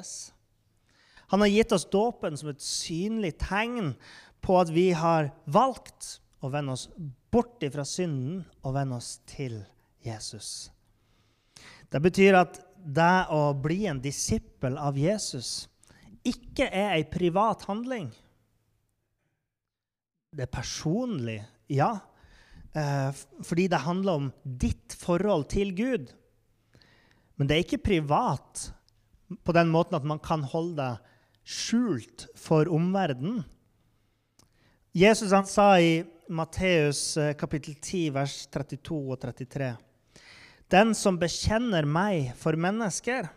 Han 1.33 1.43
har 1.43 1.51
gitt 1.51 1.75
oss 1.75 1.89
dåpen 1.91 2.39
som 2.39 2.53
et 2.53 2.63
synlig 2.63 3.35
tegn 3.43 3.95
på 4.43 4.59
at 4.61 4.71
vi 4.75 4.91
har 4.95 5.33
valgt 5.51 6.19
å 6.43 6.51
vende 6.53 6.77
oss 6.77 6.89
bort 7.33 7.63
fra 7.73 7.85
synden 7.87 8.43
og 8.63 8.75
vende 8.77 8.99
oss 8.99 9.17
til 9.31 9.61
Jesus. 10.05 10.71
Det 11.91 12.01
betyr 12.03 12.39
at 12.39 12.59
det 12.83 13.27
å 13.31 13.53
bli 13.55 13.85
en 13.87 14.01
disippel 14.03 14.79
av 14.79 14.99
Jesus 14.99 15.69
ikke 16.27 16.67
er 16.69 16.97
ei 16.97 17.05
privat 17.07 17.67
handling. 17.69 18.09
Det 20.33 20.47
er 20.47 20.53
personlig, 20.53 21.41
ja, 21.71 21.93
fordi 22.73 23.67
det 23.69 23.83
handler 23.85 24.13
om 24.17 24.29
ditt 24.43 24.95
forhold 24.97 25.51
til 25.53 25.75
Gud. 25.77 26.13
Men 27.37 27.49
det 27.49 27.57
er 27.57 27.65
ikke 27.67 27.85
privat 27.85 28.71
på 29.45 29.53
den 29.53 29.69
måten 29.73 29.99
at 29.99 30.07
man 30.09 30.21
kan 30.23 30.45
holde 30.49 30.79
det 30.81 31.13
skjult 31.43 32.29
for 32.39 32.71
omverdenen. 32.71 33.43
Jesus 34.93 35.33
han 35.33 35.49
sa 35.49 35.75
i 35.81 36.03
Matteus 36.33 37.17
eh, 37.17 37.33
kapittel 37.37 37.75
10, 37.75 38.11
vers 38.15 38.35
32 38.53 38.99
og 39.15 39.19
33.: 39.21 39.73
Den 40.71 40.95
som 40.95 41.19
bekjenner 41.21 41.89
meg 41.89 42.33
for 42.39 42.57
mennesker, 42.57 43.29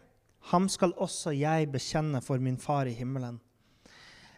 ham 0.52 0.68
skal 0.70 0.94
også 1.02 1.34
jeg 1.34 1.72
bekjenne 1.74 2.22
for 2.22 2.44
min 2.44 2.60
far 2.62 2.86
i 2.86 2.96
himmelen. 2.96 3.40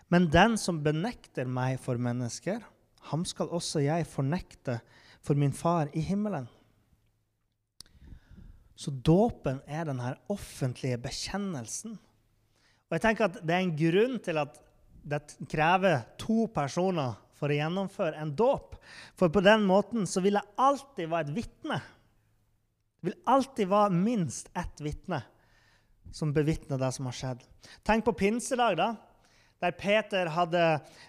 Men 0.07 0.29
den 0.31 0.55
som 0.61 0.79
benekter 0.83 1.49
meg 1.49 1.81
for 1.83 1.99
mennesker, 1.99 2.61
ham 3.11 3.25
skal 3.27 3.51
også 3.53 3.81
jeg 3.85 4.07
fornekte 4.09 4.79
for 5.23 5.37
min 5.39 5.55
far 5.55 5.91
i 5.95 6.03
himmelen. 6.03 6.47
Så 8.77 8.91
dåpen 8.91 9.59
er 9.65 9.87
den 9.89 9.99
her 10.03 10.19
offentlige 10.29 10.99
bekjennelsen. 11.01 11.97
Og 12.87 12.95
jeg 12.95 13.03
tenker 13.03 13.25
at 13.25 13.39
Det 13.41 13.53
er 13.55 13.63
en 13.63 13.77
grunn 13.77 14.19
til 14.23 14.37
at 14.37 14.59
det 15.07 15.21
krever 15.49 16.03
to 16.19 16.45
personer 16.53 17.15
for 17.37 17.49
å 17.49 17.57
gjennomføre 17.57 18.17
en 18.21 18.33
dåp. 18.35 18.75
For 19.17 19.31
på 19.33 19.41
den 19.45 19.65
måten 19.67 20.07
så 20.09 20.21
vil 20.21 20.37
jeg 20.37 20.55
alltid 20.57 21.09
være 21.09 21.27
et 21.27 21.35
vitne. 21.35 21.79
Det 22.97 23.09
vil 23.09 23.19
alltid 23.29 23.69
være 23.71 23.97
minst 23.97 24.49
ett 24.57 24.81
vitne 24.83 25.21
som 26.11 26.33
bevitner 26.33 26.79
det 26.81 26.91
som 26.95 27.09
har 27.09 27.15
skjedd. 27.15 27.43
Tenk 27.85 28.05
på 28.05 28.15
pinsedag. 28.17 28.77
da 28.77 29.06
der 29.61 29.73
Peter 29.73 30.29
hadde 30.29 30.63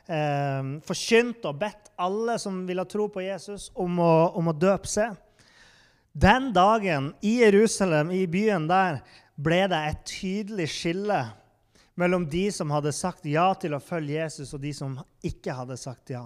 eh, 0.09 0.69
forkynt 0.87 1.45
og 1.49 1.59
bedt 1.61 1.91
alle 2.01 2.39
som 2.41 2.63
ville 2.69 2.85
tro 2.89 3.09
på 3.13 3.25
Jesus, 3.27 3.69
om 3.77 3.99
å, 4.01 4.13
om 4.39 4.49
å 4.49 4.57
døpe 4.57 4.89
seg. 4.89 5.17
Den 6.19 6.51
dagen 6.57 7.13
i 7.21 7.39
Jerusalem, 7.43 8.11
i 8.15 8.25
byen 8.31 8.67
der, 8.71 9.03
ble 9.39 9.61
det 9.71 9.83
et 9.91 10.01
tydelig 10.09 10.67
skille 10.73 11.21
mellom 11.99 12.25
de 12.31 12.49
som 12.55 12.73
hadde 12.75 12.95
sagt 12.95 13.27
ja 13.29 13.51
til 13.59 13.77
å 13.77 13.83
følge 13.83 14.17
Jesus, 14.17 14.55
og 14.55 14.63
de 14.63 14.73
som 14.75 14.97
ikke 15.27 15.55
hadde 15.55 15.77
sagt 15.79 16.15
ja. 16.15 16.25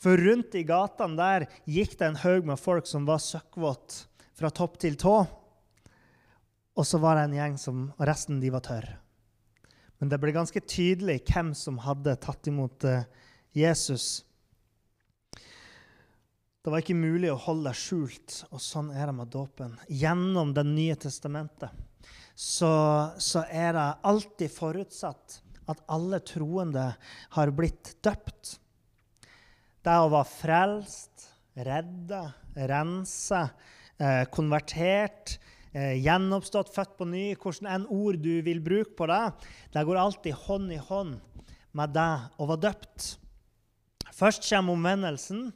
For 0.00 0.16
rundt 0.16 0.56
i 0.56 0.64
gatene 0.64 1.18
der 1.18 1.46
gikk 1.68 1.98
det 2.00 2.08
en 2.08 2.22
haug 2.22 2.48
med 2.48 2.60
folk 2.60 2.88
som 2.88 3.04
var 3.08 3.20
søkkvåte 3.20 4.06
fra 4.40 4.48
topp 4.52 4.78
til 4.80 4.96
tå. 5.00 5.18
Og 6.80 6.86
så 6.88 7.00
var 7.02 7.18
det 7.18 7.26
en 7.28 7.36
gjeng 7.36 7.60
som, 7.60 7.86
og 7.92 8.06
resten 8.08 8.40
de 8.40 8.52
var 8.52 8.64
tørre. 8.64 8.96
Men 10.00 10.08
det 10.08 10.18
ble 10.20 10.32
ganske 10.32 10.62
tydelig 10.64 11.20
hvem 11.28 11.52
som 11.56 11.78
hadde 11.84 12.16
tatt 12.24 12.48
imot 12.48 12.86
eh, 12.88 13.04
Jesus. 13.52 14.24
Det 16.60 16.72
var 16.72 16.80
ikke 16.80 16.96
mulig 16.96 17.30
å 17.32 17.38
holde 17.40 17.68
det 17.68 17.80
skjult, 17.80 18.38
og 18.48 18.60
sånn 18.64 18.90
er 18.96 19.08
det 19.08 19.16
med 19.16 19.30
dåpen. 19.32 19.76
Gjennom 19.88 20.54
Det 20.56 20.64
nye 20.68 20.96
testamentet 21.00 21.72
så, 22.34 22.72
så 23.20 23.44
er 23.52 23.74
det 23.76 23.86
alltid 24.08 24.52
forutsatt 24.52 25.40
at 25.68 25.82
alle 25.92 26.20
troende 26.24 26.86
har 27.36 27.52
blitt 27.52 27.92
døpt. 28.04 28.54
Det 29.84 29.96
å 29.96 30.08
være 30.12 30.28
frelst, 30.32 31.28
redda, 31.60 32.22
rensa, 32.70 33.42
eh, 34.00 34.24
konvertert, 34.32 35.36
gjenoppstått, 35.72 36.72
født 36.74 36.96
på 36.98 37.06
ny, 37.06 37.24
hvordan 37.38 37.68
enn 37.70 37.86
ord 37.94 38.18
du 38.22 38.32
vil 38.42 38.62
bruke 38.64 38.96
på 38.98 39.06
det, 39.10 39.22
det 39.74 39.84
går 39.86 40.00
alltid 40.02 40.38
hånd 40.46 40.72
i 40.74 40.80
hånd 40.82 41.18
med 41.78 41.94
det 41.94 42.12
å 42.40 42.48
være 42.50 42.64
døpt. 42.66 43.10
Først 44.16 44.48
kommer 44.48 44.74
omvendelsen, 44.74 45.48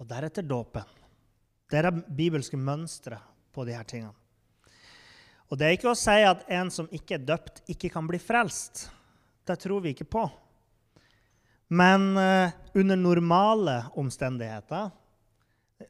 og 0.00 0.08
deretter 0.08 0.46
dåpen. 0.46 0.86
Det 1.70 1.78
er 1.78 1.90
det 1.90 2.14
bibelske 2.16 2.58
mønsteret 2.58 3.20
på 3.52 3.66
disse 3.68 3.82
tingene. 3.90 4.16
Og 5.50 5.58
Det 5.58 5.66
er 5.66 5.74
ikke 5.74 5.90
å 5.90 5.98
si 5.98 6.14
at 6.22 6.44
en 6.54 6.70
som 6.70 6.86
ikke 6.94 7.16
er 7.18 7.26
døpt, 7.26 7.64
ikke 7.68 7.90
kan 7.90 8.06
bli 8.06 8.20
frelst. 8.22 8.86
Det 9.44 9.58
tror 9.58 9.82
vi 9.82 9.92
ikke 9.92 10.06
på. 10.06 10.22
Men 11.74 12.14
uh, 12.14 12.50
under 12.74 12.98
normale 12.98 13.76
omstendigheter 13.98 14.90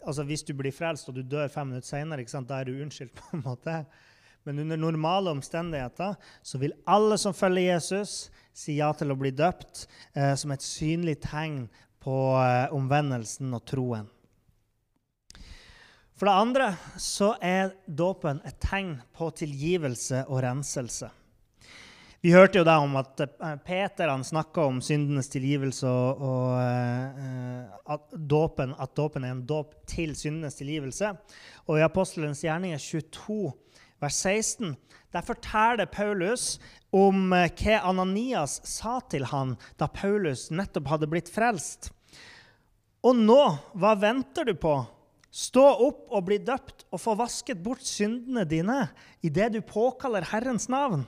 altså 0.04 0.24
Hvis 0.26 0.44
du 0.46 0.54
blir 0.54 0.74
frelst 0.74 1.08
og 1.08 1.16
du 1.16 1.22
dør 1.22 1.50
fem 1.50 1.72
minutter 1.72 1.88
senere, 1.88 2.44
da 2.46 2.60
er 2.60 2.64
du 2.64 2.82
unnskyldt. 2.82 3.14
på 3.14 3.36
en 3.36 3.44
måte. 3.44 3.84
Men 4.44 4.58
under 4.58 4.76
normale 4.76 5.30
omstendigheter 5.30 6.14
så 6.42 6.58
vil 6.58 6.76
alle 6.88 7.18
som 7.18 7.34
følger 7.36 7.74
Jesus, 7.74 8.30
si 8.52 8.78
ja 8.78 8.92
til 8.96 9.12
å 9.12 9.18
bli 9.18 9.30
døpt 9.36 9.86
eh, 10.14 10.34
som 10.34 10.52
et 10.54 10.64
synlig 10.64 11.18
tegn 11.26 11.66
på 12.00 12.16
eh, 12.40 12.72
omvendelsen 12.72 13.52
og 13.54 13.66
troen. 13.68 14.08
For 16.16 16.28
det 16.28 16.36
andre 16.36 16.66
så 17.00 17.34
er 17.40 17.74
dåpen 17.86 18.42
et 18.44 18.58
tegn 18.60 18.98
på 19.16 19.30
tilgivelse 19.36 20.26
og 20.28 20.42
renselse. 20.44 21.08
Vi 22.20 22.34
hørte 22.34 22.60
jo 22.60 22.66
da 22.68 22.74
om 22.84 22.98
at 23.00 23.22
eh, 23.24 23.52
Peter 23.64 24.10
han 24.12 24.24
snakka 24.26 24.66
om 24.68 24.82
syndenes 24.84 25.30
tilgivelse 25.32 25.88
og, 25.88 26.18
og 26.20 26.50
uh, 26.60 27.94
at, 27.94 28.02
dåpen, 28.12 28.74
at 28.76 28.92
dåpen 28.92 29.24
er 29.24 29.32
en 29.32 29.46
dåp 29.48 29.72
til 29.88 30.12
syndenes 30.12 30.58
tilgivelse. 30.58 31.14
Og 31.64 31.78
i 31.78 31.84
Apostelens 31.86 32.42
gjerninger 32.44 32.76
22, 32.76 33.54
vers 34.04 34.18
16, 34.20 34.74
der 35.16 35.24
forteller 35.24 35.88
Paulus 35.88 36.58
om 36.92 37.32
uh, 37.32 37.46
hva 37.56 37.78
Ananias 37.88 38.58
sa 38.68 38.98
til 39.08 39.24
han 39.30 39.54
da 39.80 39.88
Paulus 39.88 40.50
nettopp 40.52 40.90
hadde 40.92 41.08
blitt 41.08 41.30
frelst. 41.32 41.88
Og 43.00 43.16
nå, 43.16 43.40
hva 43.80 43.94
venter 43.96 44.44
du 44.44 44.52
på? 44.60 44.74
Stå 45.32 45.64
opp 45.86 46.12
og 46.12 46.28
bli 46.28 46.36
døpt 46.44 46.84
og 46.90 47.00
få 47.00 47.16
vasket 47.16 47.64
bort 47.64 47.86
syndene 47.86 48.44
dine 48.44 48.82
idet 49.24 49.54
du 49.56 49.62
påkaller 49.64 50.28
Herrens 50.34 50.68
navn. 50.68 51.06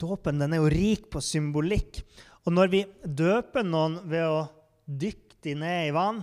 Dåpen 0.00 0.40
er 0.40 0.56
jo 0.56 0.70
rik 0.72 1.10
på 1.12 1.20
symbolikk. 1.20 2.00
Og 2.48 2.54
når 2.56 2.70
vi 2.72 2.84
døper 3.04 3.66
noen 3.66 3.98
ved 4.08 4.24
å 4.24 4.44
dykke 4.88 5.40
dem 5.44 5.60
ned 5.62 5.90
i 5.90 5.96
vann, 5.96 6.22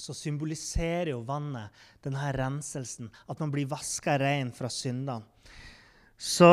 så 0.00 0.14
symboliserer 0.16 1.12
jo 1.12 1.20
vannet 1.28 1.76
denne 2.04 2.30
renselsen, 2.32 3.10
at 3.28 3.40
man 3.42 3.52
blir 3.52 3.68
vaska 3.68 4.16
rein 4.20 4.52
fra 4.56 4.70
syndene. 4.72 5.28
Så 6.20 6.48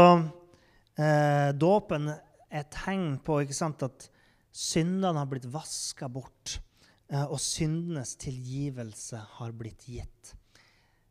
eh, 1.00 1.52
dåpen 1.56 2.10
er 2.12 2.62
et 2.62 2.72
tegn 2.76 3.18
på 3.24 3.40
sant, 3.56 3.84
at 3.84 4.10
syndene 4.52 5.20
har 5.20 5.30
blitt 5.32 5.48
vaska 5.52 6.10
bort, 6.12 6.58
eh, 7.12 7.24
og 7.24 7.40
syndenes 7.44 8.16
tilgivelse 8.20 9.24
har 9.40 9.56
blitt 9.56 9.88
gitt. 9.92 10.34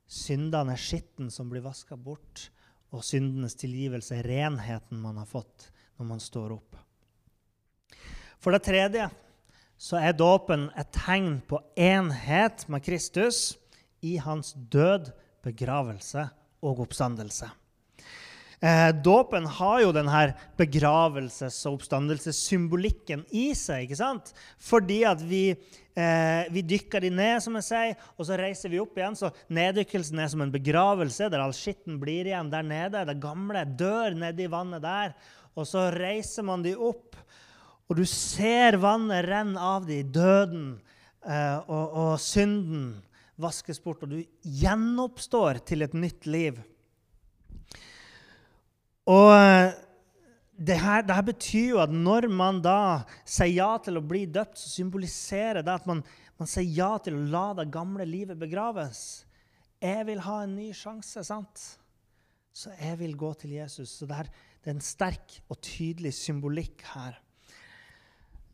Syndene 0.07 0.77
er 0.77 0.81
skitten 0.81 1.33
som 1.33 1.49
blir 1.53 1.65
vaska 1.65 1.97
bort, 1.97 2.49
og 2.97 3.05
syndenes 3.05 3.57
tilgivelse 3.59 4.23
renheten 4.25 5.01
man 5.03 5.21
har 5.21 5.29
fått 5.29 5.69
når 5.97 6.09
man 6.09 6.23
står 6.23 6.57
opp. 6.57 6.77
For 8.41 8.55
det 8.55 8.65
tredje 8.67 9.09
så 9.77 10.01
er 10.01 10.17
dåpen 10.17 10.71
et 10.79 10.93
tegn 10.95 11.41
på 11.49 11.61
enhet 11.77 12.65
med 12.73 12.85
Kristus 12.85 13.57
i 14.05 14.17
hans 14.23 14.55
død, 14.73 15.11
begravelse 15.45 16.27
og 16.65 16.81
oppstandelse. 16.87 17.49
Eh, 18.61 18.89
dåpen 19.05 19.45
har 19.47 19.81
jo 19.83 19.93
denne 19.93 20.21
begravelses- 20.57 21.59
og 21.69 21.77
oppstandelsessymbolikken 21.77 23.27
i 23.37 23.51
seg. 23.55 23.85
ikke 23.85 23.99
sant? 23.99 24.33
Fordi 24.59 25.05
at 25.05 25.21
vi, 25.21 25.51
eh, 25.95 26.49
vi 26.51 26.63
dykker 26.63 27.01
de 27.01 27.11
ned, 27.11 27.43
som 27.43 27.55
jeg 27.55 27.65
sier, 27.65 27.97
og 28.19 28.25
så 28.25 28.39
reiser 28.39 28.71
vi 28.71 28.81
opp 28.81 28.97
igjen. 28.97 29.17
Så 29.17 29.31
neddykkelsen 29.51 30.19
er 30.19 30.29
som 30.29 30.41
en 30.41 30.53
begravelse, 30.53 31.31
der 31.31 31.41
all 31.41 31.53
skitten 31.53 32.01
blir 32.01 32.25
igjen 32.25 32.51
der 32.51 32.63
nede. 32.63 33.05
Det 33.05 33.21
gamle 33.21 33.65
dør 33.77 34.17
nedi 34.17 34.47
vannet 34.47 34.83
der. 34.83 35.15
Og 35.55 35.67
så 35.67 35.93
reiser 35.93 36.43
man 36.43 36.63
de 36.63 36.75
opp, 36.75 37.15
og 37.89 37.97
du 37.97 38.05
ser 38.05 38.77
vannet 38.77 39.29
renne 39.29 39.59
av 39.61 39.87
de, 39.87 40.03
døden 40.03 40.81
eh, 41.27 41.59
og, 41.69 41.93
og 41.93 42.21
synden 42.21 43.03
vaskes 43.37 43.81
bort, 43.83 44.03
og 44.03 44.11
du 44.11 44.25
gjenoppstår 44.43 45.65
til 45.65 45.83
et 45.83 45.95
nytt 45.95 46.27
liv. 46.27 46.59
Og 49.07 49.31
eh, 49.37 49.75
det 50.57 50.79
her, 50.81 51.05
det 51.07 51.15
her, 51.15 51.27
betyr 51.27 51.69
jo 51.75 51.83
at 51.83 51.93
når 51.93 52.29
man 52.33 52.63
da 52.65 53.05
sier 53.23 53.53
ja 53.55 53.71
til 53.83 54.01
å 54.01 54.05
bli 54.05 54.25
døpt, 54.27 54.59
så 54.59 54.73
symboliserer 54.73 55.63
det 55.63 55.75
at 55.75 55.87
man, 55.89 56.03
man 56.41 56.51
sier 56.51 56.71
ja 56.79 56.93
til 57.03 57.19
å 57.19 57.27
la 57.33 57.47
det 57.59 57.69
gamle 57.75 58.07
livet 58.09 58.41
begraves. 58.41 59.27
Jeg 59.83 60.07
vil 60.09 60.23
ha 60.25 60.41
en 60.43 60.57
ny 60.57 60.71
sjanse, 60.75 61.23
sant? 61.29 61.67
Så 62.57 62.73
jeg 62.81 62.97
vil 63.03 63.13
gå 63.21 63.35
til 63.37 63.53
Jesus. 63.59 63.99
Så 63.99 64.09
det, 64.09 64.17
her, 64.17 64.33
det 64.65 64.73
er 64.73 64.79
en 64.79 64.85
sterk 64.85 65.39
og 65.53 65.61
tydelig 65.61 66.15
symbolikk 66.17 66.87
her. 66.95 67.21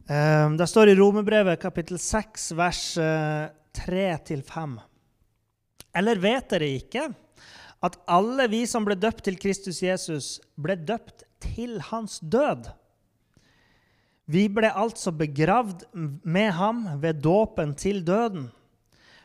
Um, 0.03 0.57
det 0.59 0.67
står 0.67 0.91
i 0.91 0.97
Romerbrevet 0.99 1.61
kapittel 1.63 2.01
6, 2.03 2.49
vers 2.59 2.81
uh, 2.99 3.47
eh, 3.47 4.41
3-5. 4.43 4.75
Eller 5.95 6.19
vet 6.19 6.49
dere 6.51 6.73
ikke 6.81 7.07
at 7.83 7.99
alle 8.07 8.47
vi 8.51 8.63
som 8.71 8.87
ble 8.87 8.95
døpt 8.99 9.25
til 9.27 9.39
Kristus 9.43 9.83
Jesus, 9.83 10.37
ble 10.55 10.77
døpt 10.79 11.25
til 11.43 11.81
hans 11.91 12.21
død. 12.23 12.71
Vi 14.31 14.47
ble 14.49 14.71
altså 14.71 15.11
begravd 15.11 15.83
med 15.93 16.53
ham 16.55 16.85
ved 17.03 17.23
dåpen 17.25 17.75
til 17.75 18.05
døden. 18.07 18.47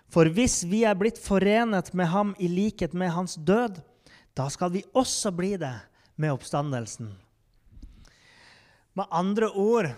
For 0.10 0.30
hvis 0.32 0.63
vi 0.65 0.82
er 0.88 0.98
blitt 0.98 1.20
forenet 1.22 1.93
med 1.93 2.10
ham 2.10 2.34
i 2.39 2.50
likhet 2.50 2.96
med 2.98 3.13
hans 3.13 3.38
død, 3.38 3.78
da 4.38 4.48
skal 4.50 4.74
vi 4.74 4.86
også 4.98 5.32
bli 5.36 5.54
det 5.60 5.76
med 6.17 6.34
oppstandelsen. 6.34 7.12
Med 8.98 9.06
andre 9.13 9.52
ord 9.54 9.91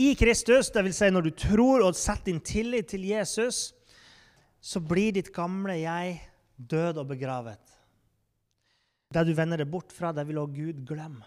i 0.00 0.14
Kristus, 0.18 0.72
dvs. 0.74 0.96
Si 0.98 1.10
når 1.12 1.28
du 1.28 1.30
tror 1.30 1.84
og 1.86 1.98
setter 1.98 2.32
din 2.32 2.40
tillit 2.42 2.90
til 2.90 3.04
Jesus, 3.06 3.70
så 4.60 4.80
blir 4.82 5.14
ditt 5.14 5.30
gamle 5.34 5.78
jeg 5.78 6.18
død 6.56 7.04
og 7.04 7.12
begravet. 7.12 7.79
Det 9.10 9.24
du 9.26 9.32
vender 9.34 9.58
deg 9.58 9.70
bort 9.70 9.90
fra, 9.90 10.12
det 10.14 10.22
vil 10.28 10.38
også 10.38 10.54
Gud 10.54 10.82
glemme. 10.86 11.26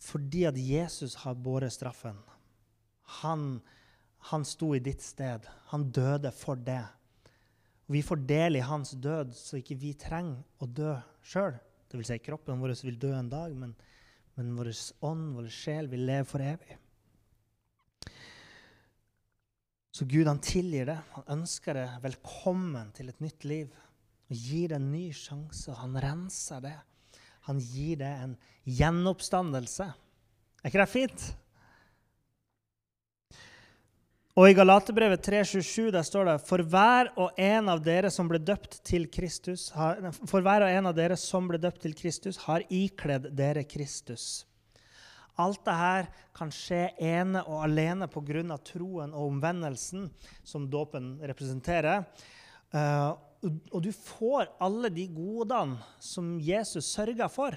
Fordi 0.00 0.44
at 0.48 0.58
Jesus 0.60 1.14
har 1.22 1.38
båret 1.40 1.72
straffen. 1.72 2.18
Han, 3.20 3.60
han 4.30 4.44
sto 4.44 4.74
i 4.76 4.82
ditt 4.84 5.00
sted. 5.04 5.48
Han 5.72 5.88
døde 5.92 6.32
for 6.36 6.60
det. 6.60 6.82
Og 7.88 7.96
Vi 7.96 8.04
får 8.04 8.20
del 8.28 8.60
i 8.60 8.64
hans 8.64 8.92
død, 8.92 9.32
så 9.36 9.60
ikke 9.60 9.80
vi 9.80 9.94
trenger 9.98 10.44
å 10.60 10.68
dø 10.68 10.92
sjøl. 11.24 11.56
Vil 11.90 12.06
si, 12.06 12.20
kroppen 12.22 12.60
vår 12.62 12.76
vil 12.84 13.00
dø 13.00 13.10
en 13.16 13.32
dag, 13.32 13.56
men, 13.56 13.72
men 14.36 14.52
vår 14.54 14.70
ånd, 15.08 15.32
vår 15.34 15.48
sjel, 15.50 15.88
vil 15.90 16.04
leve 16.06 16.28
for 16.28 16.44
evig. 16.44 16.76
Så 19.90 20.06
Gud 20.06 20.28
han 20.30 20.38
tilgir 20.44 20.86
det. 20.86 21.00
Han 21.16 21.40
ønsker 21.40 21.76
det 21.80 21.88
velkommen 22.04 22.92
til 22.96 23.10
et 23.10 23.24
nytt 23.24 23.48
liv 23.48 23.72
og 24.30 24.38
gir 24.38 24.70
det 24.70 24.78
en 24.78 24.90
ny 24.92 25.10
sjanse. 25.16 25.74
Han 25.80 25.98
renser 25.98 26.62
det. 26.62 26.76
Han 27.48 27.58
gir 27.58 27.98
det 27.98 28.10
en 28.24 28.36
gjenoppstandelse. 28.64 29.88
Er 30.60 30.70
ikke 30.70 30.82
det 30.84 30.92
fint? 30.92 31.24
Og 34.38 34.46
I 34.46 34.54
Galaterbrevet 34.54 35.24
3.27 35.26 35.90
der 35.90 36.04
står 36.06 36.28
det 36.28 36.36
for 36.46 36.62
hver 36.62 37.10
og 37.18 37.34
en 37.40 37.72
av 37.72 37.80
dere 37.82 38.12
som 38.14 38.28
ble 38.30 38.38
døpt 38.38 38.78
til 38.86 39.08
Kristus, 39.10 39.66
har, 39.74 39.98
for 40.14 40.44
hver 40.46 40.62
og 40.64 40.70
en 40.70 40.88
av 40.92 40.94
dere 40.96 41.16
som 41.18 41.48
ble 41.50 41.58
døpt 41.60 41.82
til 41.82 41.96
Kristus, 41.98 42.38
har 42.46 42.62
ikledd 42.70 43.32
dere 43.36 43.66
Kristus. 43.66 44.46
Alt 45.40 45.64
dette 45.66 46.12
kan 46.36 46.52
skje 46.54 46.92
ene 47.02 47.42
og 47.42 47.64
alene 47.64 48.06
pga. 48.12 48.56
troen 48.62 49.12
og 49.12 49.26
omvendelsen 49.32 50.08
som 50.44 50.70
dåpen 50.70 51.18
representerer. 51.20 52.04
Og 53.40 53.80
du 53.80 53.90
får 53.94 54.50
alle 54.60 54.90
de 54.92 55.06
godene 55.14 55.80
som 56.02 56.34
Jesus 56.44 56.90
sørga 56.92 57.28
for. 57.32 57.56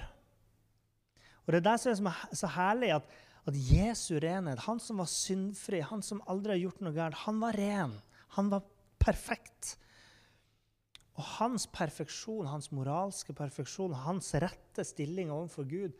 Og 1.44 1.52
det 1.52 1.60
er 1.60 1.66
det 1.66 1.96
som 1.98 2.08
er 2.08 2.36
så 2.40 2.48
herlig, 2.54 2.94
at, 2.96 3.08
at 3.44 3.58
Jesu 3.68 4.14
renhet, 4.22 4.64
han 4.64 4.80
som 4.80 5.02
var 5.02 5.10
syndfri, 5.12 5.82
han 5.84 6.02
som 6.04 6.22
aldri 6.30 6.56
har 6.56 6.62
gjort 6.62 6.84
noe 6.86 6.96
galt, 6.96 7.20
han 7.26 7.42
var 7.42 7.58
ren. 7.60 7.98
Han 8.38 8.48
var 8.52 8.64
perfekt. 9.02 9.74
Og 11.14 11.26
hans 11.36 11.68
perfeksjon, 11.70 12.48
hans 12.48 12.72
moralske 12.74 13.36
perfeksjon, 13.36 13.94
hans 14.06 14.32
rette 14.40 14.86
stilling 14.88 15.30
overfor 15.30 15.68
Gud, 15.68 15.94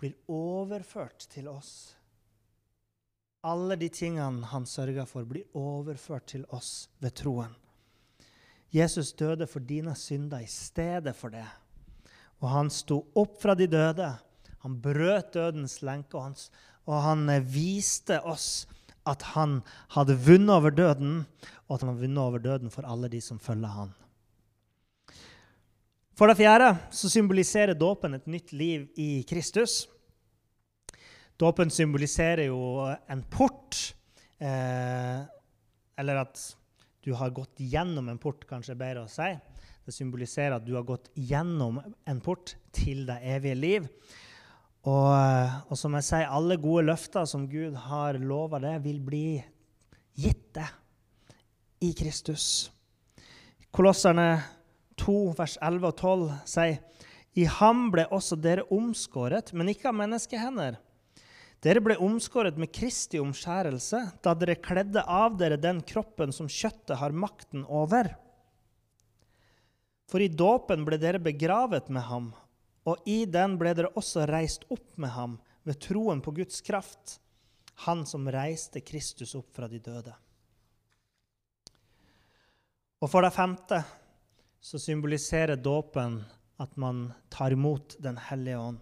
blir 0.00 0.16
overført 0.32 1.28
til 1.30 1.50
oss. 1.52 1.92
Alle 3.44 3.76
de 3.80 3.88
tingene 3.92 4.48
han 4.50 4.66
sørga 4.68 5.04
for, 5.08 5.28
blir 5.28 5.46
overført 5.56 6.26
til 6.32 6.48
oss 6.56 6.88
ved 7.00 7.14
troen. 7.20 7.52
Jesus 8.70 9.12
døde 9.12 9.46
for 9.50 9.60
dine 9.60 9.94
synder 9.98 10.42
i 10.44 10.48
stedet 10.50 11.16
for 11.16 11.34
det. 11.34 11.46
Og 12.40 12.48
han 12.48 12.70
sto 12.70 13.02
opp 13.18 13.40
fra 13.42 13.54
de 13.58 13.66
døde 13.70 14.10
han 14.60 14.76
brøt 14.82 15.32
dødens 15.34 15.80
lenke, 15.82 16.20
og 16.86 17.02
han, 17.02 17.28
eh, 17.28 17.40
viste 17.40 18.20
oss 18.20 18.66
at 19.06 19.22
han 19.32 19.62
hadde 19.96 20.18
vunnet 20.20 20.52
over 20.52 20.70
døden, 20.70 21.26
og 21.68 21.74
at 21.74 21.80
han 21.80 21.88
hadde 21.88 22.02
vunnet 22.04 22.18
over 22.18 22.38
døden 22.38 22.70
for 22.70 22.84
alle 22.84 23.08
de 23.08 23.20
som 23.20 23.38
følger 23.38 23.68
han. 23.68 23.94
For 26.14 26.26
det 26.26 26.36
fjerde 26.36 26.76
så 26.92 27.08
symboliserer 27.08 27.72
dåpen 27.72 28.14
et 28.14 28.26
nytt 28.26 28.52
liv 28.52 28.88
i 28.96 29.24
Kristus. 29.24 29.88
Dåpen 31.40 31.70
symboliserer 31.70 32.50
jo 32.50 32.84
en 33.08 33.22
port, 33.22 33.94
eh, 34.38 35.24
eller 35.96 36.20
at 36.20 36.56
du 37.04 37.12
har 37.16 37.32
gått 37.32 37.60
gjennom 37.62 38.08
en 38.12 38.18
port, 38.20 38.44
kanskje 38.48 38.76
bedre 38.78 39.06
å 39.06 39.10
si. 39.10 39.30
Det 39.86 39.94
symboliserer 39.94 40.58
at 40.58 40.66
du 40.66 40.74
har 40.76 40.84
gått 40.88 41.08
gjennom 41.16 41.80
en 41.80 42.20
port 42.20 42.54
til 42.76 43.06
det 43.08 43.18
evige 43.32 43.56
liv. 43.58 43.88
Og, 44.88 45.12
og, 45.68 45.74
som 45.76 45.96
jeg 45.96 46.06
sier, 46.06 46.28
alle 46.28 46.56
gode 46.60 46.86
løfter 46.88 47.26
som 47.28 47.48
Gud 47.48 47.76
har 47.88 48.16
lova 48.20 48.60
deg, 48.62 48.78
vil 48.84 49.00
bli 49.04 49.24
gitt 50.20 50.46
det 50.56 50.68
i 51.84 51.92
Kristus. 51.96 52.70
Kolosserne 53.72 54.40
2, 55.00 55.18
vers 55.36 55.56
11 55.60 55.88
og 55.88 55.96
12 55.96 56.30
sier 56.48 56.80
i 57.38 57.44
ham 57.46 57.88
ble 57.92 58.08
også 58.10 58.36
dere 58.40 58.66
omskåret, 58.74 59.52
men 59.54 59.70
ikke 59.70 59.88
av 59.92 59.98
menneskehender. 60.00 60.80
Dere 61.60 61.82
ble 61.84 61.96
omskåret 62.00 62.56
med 62.56 62.72
Kristi 62.72 63.20
omskjærelse 63.20 64.00
da 64.24 64.32
dere 64.38 64.56
kledde 64.60 65.02
av 65.04 65.36
dere 65.40 65.60
den 65.60 65.82
kroppen 65.84 66.32
som 66.32 66.48
kjøttet 66.48 66.96
har 67.00 67.12
makten 67.12 67.66
over. 67.68 68.14
For 70.08 70.24
i 70.24 70.30
dåpen 70.32 70.86
ble 70.88 70.96
dere 70.98 71.20
begravet 71.22 71.92
med 71.92 72.08
ham 72.08 72.30
og 72.88 73.08
i 73.08 73.24
den 73.28 73.56
ble 73.60 73.74
dere 73.76 73.92
også 73.98 74.24
reist 74.30 74.66
opp 74.72 74.96
med 75.00 75.12
ham 75.14 75.36
ved 75.68 75.80
troen 75.84 76.22
på 76.24 76.32
Guds 76.40 76.62
kraft, 76.64 77.18
han 77.84 78.04
som 78.08 78.28
reiste 78.32 78.80
Kristus 78.84 79.34
opp 79.38 79.52
fra 79.56 79.68
de 79.68 79.80
døde. 79.84 80.14
Og 83.00 83.08
for 83.08 83.24
det 83.24 83.32
femte 83.32 83.80
så 84.60 84.80
symboliserer 84.80 85.60
dåpen 85.60 86.18
at 86.60 86.76
man 86.76 87.08
tar 87.32 87.54
imot 87.54 87.96
Den 88.00 88.18
hellige 88.20 88.58
ånd. 88.58 88.80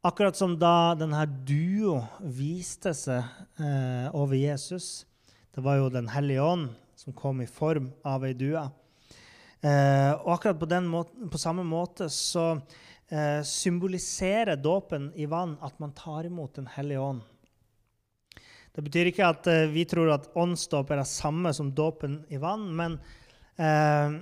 Akkurat 0.00 0.36
som 0.36 0.54
da 0.56 0.94
denne 0.96 1.26
duo 1.44 1.98
viste 2.24 2.94
seg 2.96 3.20
eh, 3.60 4.06
over 4.16 4.32
Jesus. 4.32 5.04
Det 5.52 5.60
var 5.60 5.76
jo 5.76 5.90
Den 5.92 6.08
hellige 6.08 6.40
ånd 6.40 6.70
som 6.96 7.12
kom 7.12 7.42
i 7.44 7.48
form 7.48 7.90
av 8.08 8.24
ei 8.24 8.32
due. 8.32 8.62
Eh, 9.60 10.12
og 10.22 10.30
akkurat 10.38 10.56
på, 10.56 10.70
måten, 10.88 11.28
på, 11.28 11.42
samme 11.42 11.66
måte 11.68 12.08
så 12.08 12.46
eh, 13.12 13.44
symboliserer 13.44 14.56
dåpen 14.56 15.10
i 15.20 15.28
vann 15.28 15.58
at 15.60 15.76
man 15.76 15.92
tar 15.92 16.24
imot 16.24 16.56
Den 16.56 16.72
hellige 16.78 17.04
ånd. 17.04 17.20
Det 18.72 18.88
betyr 18.88 19.12
ikke 19.12 19.28
at 19.28 19.52
eh, 19.52 19.68
vi 19.68 19.84
tror 19.84 20.16
at 20.16 20.32
åndsdåp 20.32 20.96
er 20.96 21.04
det 21.04 21.08
samme 21.12 21.52
som 21.52 21.74
dåpen 21.76 22.22
i 22.32 22.40
vann, 22.40 22.70
men, 22.72 22.96
eh, 23.60 24.16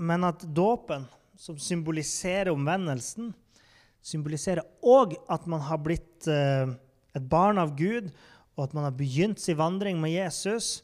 men 0.00 0.30
at 0.32 0.48
dåpen, 0.48 1.04
som 1.36 1.60
symboliserer 1.60 2.56
omvendelsen, 2.56 3.34
symboliserer 4.04 4.64
òg 4.84 5.16
at 5.32 5.46
man 5.50 5.64
har 5.64 5.80
blitt 5.82 6.28
eh, 6.30 6.68
et 7.14 7.28
barn 7.30 7.60
av 7.62 7.74
Gud, 7.78 8.10
og 8.54 8.68
at 8.68 8.74
man 8.76 8.86
har 8.86 8.96
begynt 8.96 9.40
sin 9.42 9.58
vandring 9.58 10.00
med 10.02 10.14
Jesus, 10.14 10.82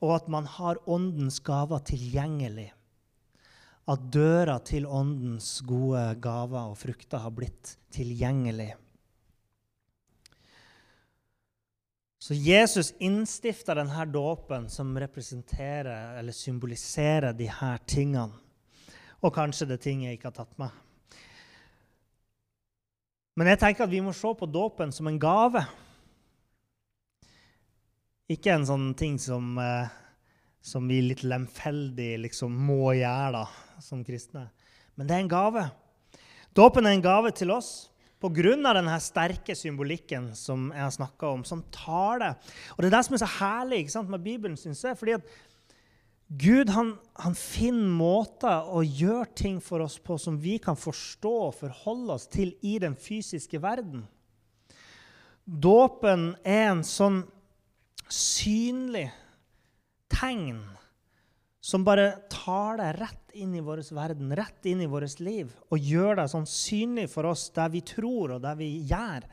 og 0.00 0.14
at 0.16 0.28
man 0.32 0.46
har 0.48 0.80
åndens 0.88 1.40
gaver 1.44 1.82
tilgjengelig 1.84 2.70
at 3.90 4.06
døra 4.12 4.58
til 4.62 4.86
Åndens 4.86 5.60
gode 5.66 6.02
gaver 6.22 6.70
og 6.70 6.78
frukter 6.78 7.22
har 7.24 7.32
blitt 7.34 7.74
tilgjengelig. 7.94 8.72
Så 12.20 12.36
Jesus 12.36 12.92
innstifta 13.00 13.74
denne 13.78 14.04
dåpen 14.12 14.68
som 14.70 14.92
representerer 15.00 16.18
eller 16.20 16.36
symboliserer 16.36 17.32
de 17.34 17.48
her 17.48 17.80
tingene. 17.88 18.36
Og 19.24 19.32
kanskje 19.34 19.66
det 19.68 19.78
er 19.78 19.84
ting 19.88 20.04
jeg 20.04 20.18
ikke 20.18 20.28
har 20.28 20.36
tatt 20.36 20.60
med. 20.60 20.76
Men 23.40 23.54
jeg 23.54 23.62
tenker 23.62 23.86
at 23.86 23.92
vi 23.92 24.02
må 24.04 24.12
se 24.12 24.34
på 24.36 24.48
dåpen 24.52 24.92
som 24.92 25.08
en 25.08 25.16
gave. 25.20 25.64
Ikke 28.28 28.52
en 28.52 28.68
sånn 28.68 28.90
ting 28.98 29.16
som 29.18 29.56
eh, 29.58 29.88
som 30.60 30.88
vi 30.88 31.00
litt 31.02 31.22
lemfeldig 31.24 32.18
liksom 32.26 32.52
må 32.52 32.92
gjøre 32.98 33.40
da, 33.40 33.44
som 33.82 34.04
kristne. 34.04 34.46
Men 34.94 35.08
det 35.08 35.16
er 35.16 35.24
en 35.24 35.32
gave. 35.32 35.64
Dåpen 36.56 36.86
er 36.86 36.96
en 36.96 37.04
gave 37.04 37.32
til 37.32 37.52
oss 37.54 37.88
pga. 38.20 38.74
denne 38.74 38.98
sterke 39.00 39.56
symbolikken 39.56 40.34
som 40.36 40.68
jeg 40.74 40.82
har 40.82 40.92
snakka 40.92 41.28
om, 41.28 41.44
som 41.44 41.62
tar 41.72 42.18
det. 42.20 42.34
Og 42.76 42.82
Det 42.82 42.90
er 42.90 42.96
det 42.98 43.04
som 43.06 43.14
er 43.14 43.24
så 43.24 43.32
herlig 43.38 43.90
sant, 43.90 44.10
med 44.10 44.20
Bibelen, 44.20 44.56
syns 44.56 44.84
jeg. 44.84 44.98
fordi 44.98 45.12
at 45.12 45.24
Gud 46.30 46.68
han, 46.70 46.92
han, 47.18 47.34
finner 47.34 47.90
måter 47.90 48.68
å 48.70 48.84
gjøre 48.86 49.26
ting 49.34 49.56
for 49.58 49.82
oss 49.82 49.96
på 49.98 50.14
som 50.14 50.36
vi 50.38 50.60
kan 50.62 50.76
forstå 50.78 51.32
og 51.48 51.56
forholde 51.58 52.14
oss 52.14 52.28
til 52.30 52.52
i 52.62 52.76
den 52.78 52.94
fysiske 52.94 53.58
verden. 53.58 54.04
Dåpen 55.42 56.36
er 56.46 56.68
en 56.68 56.84
sånn 56.86 57.24
synlig 58.06 59.08
tegn 60.10 60.60
som 61.60 61.82
bare 61.84 62.12
tar 62.30 62.78
deg 62.78 63.00
rett 63.00 63.34
inn 63.34 63.56
i 63.58 63.62
vår 63.64 63.82
verden, 63.90 64.30
rett 64.38 64.68
inn 64.70 64.84
i 64.84 64.88
vårt 64.90 65.18
liv, 65.18 65.50
og 65.66 65.82
gjør 65.82 66.20
deg 66.20 66.30
sånn 66.30 66.46
synlig 66.46 67.08
for 67.10 67.26
oss 67.26 67.48
der 67.56 67.72
vi 67.74 67.82
tror, 67.86 68.36
og 68.36 68.44
der 68.46 68.54
vi 68.58 68.68
gjør, 68.86 69.26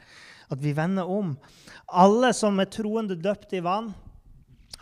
at 0.50 0.64
vi 0.64 0.74
vender 0.74 1.14
om. 1.14 1.36
Alle 1.94 2.34
som 2.34 2.58
er 2.58 2.72
troende 2.74 3.20
døpt 3.22 3.54
i 3.54 3.62
vann, 3.62 3.94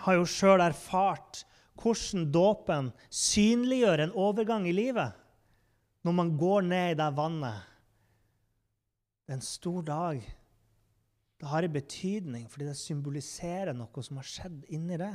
har 0.07 0.17
jo 0.17 0.25
sjøl 0.29 0.63
erfart 0.63 1.43
hvordan 1.81 2.29
dåpen 2.31 2.91
synliggjør 3.09 4.05
en 4.05 4.15
overgang 4.15 4.67
i 4.69 4.75
livet 4.75 5.21
når 6.05 6.15
man 6.15 6.33
går 6.37 6.67
ned 6.69 6.91
i 6.93 6.97
det 6.99 7.11
vannet. 7.17 7.61
Det 9.25 9.33
er 9.33 9.39
en 9.39 9.45
stor 9.45 9.85
dag 9.85 10.25
det 11.35 11.51
har 11.51 11.65
en 11.67 11.73
betydning 11.73 12.45
fordi 12.49 12.69
det 12.69 12.77
symboliserer 12.79 13.75
noe 13.75 14.03
som 14.05 14.19
har 14.21 14.27
skjedd 14.27 14.63
inni 14.73 14.97
det. 14.99 15.11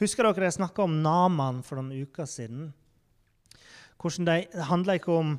Husker 0.00 0.28
dere 0.28 0.46
jeg 0.46 0.60
snakka 0.60 0.84
om 0.86 1.00
Naman 1.02 1.62
for 1.66 1.80
noen 1.80 2.06
uker 2.06 2.28
siden? 2.30 2.70
Det, 3.96 4.36
det 4.52 4.68
handla 4.70 4.98
ikke 4.98 5.12
om, 5.12 5.34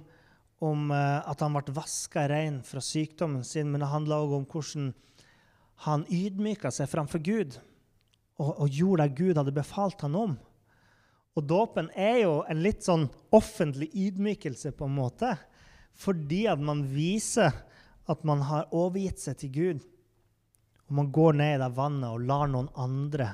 om 0.66 0.92
uh, 0.92 1.24
at 1.24 1.42
han 1.42 1.56
ble 1.56 1.74
vaska 1.78 2.26
rein 2.30 2.60
fra 2.66 2.84
sykdommen 2.84 3.46
sin, 3.48 3.72
men 3.72 3.82
det 3.82 3.92
handla 3.92 4.20
òg 4.26 4.36
om 4.42 4.48
hvordan 4.50 4.92
han 5.88 6.06
ydmyka 6.12 6.74
seg 6.74 6.90
framfor 6.92 7.22
Gud 7.24 7.60
og, 8.38 8.52
og, 8.52 8.68
gjorde 8.70 9.08
det 9.08 9.18
Gud 9.18 9.40
hadde 9.40 9.54
befalt 9.56 10.04
han 10.06 10.18
om. 10.18 10.38
Og 11.38 11.46
dåpen 11.46 11.92
er 11.94 12.24
jo 12.24 12.40
en 12.50 12.64
litt 12.66 12.82
sånn 12.86 13.06
offentlig 13.36 13.92
ydmykelse, 13.94 14.74
på 14.74 14.88
en 14.90 14.98
måte, 14.98 15.36
fordi 15.98 16.48
at 16.50 16.62
man 16.62 16.82
viser 16.90 17.54
at 18.10 18.24
man 18.26 18.42
har 18.50 18.72
overgitt 18.74 19.22
seg 19.22 19.38
til 19.42 19.54
Gud 19.54 19.86
og 20.88 20.96
man 20.96 21.12
går 21.12 21.36
ned 21.36 21.58
i 21.58 21.62
det 21.62 21.74
vannet 21.76 22.08
og 22.08 22.24
lar 22.30 22.48
noen 22.52 22.70
andre 22.80 23.34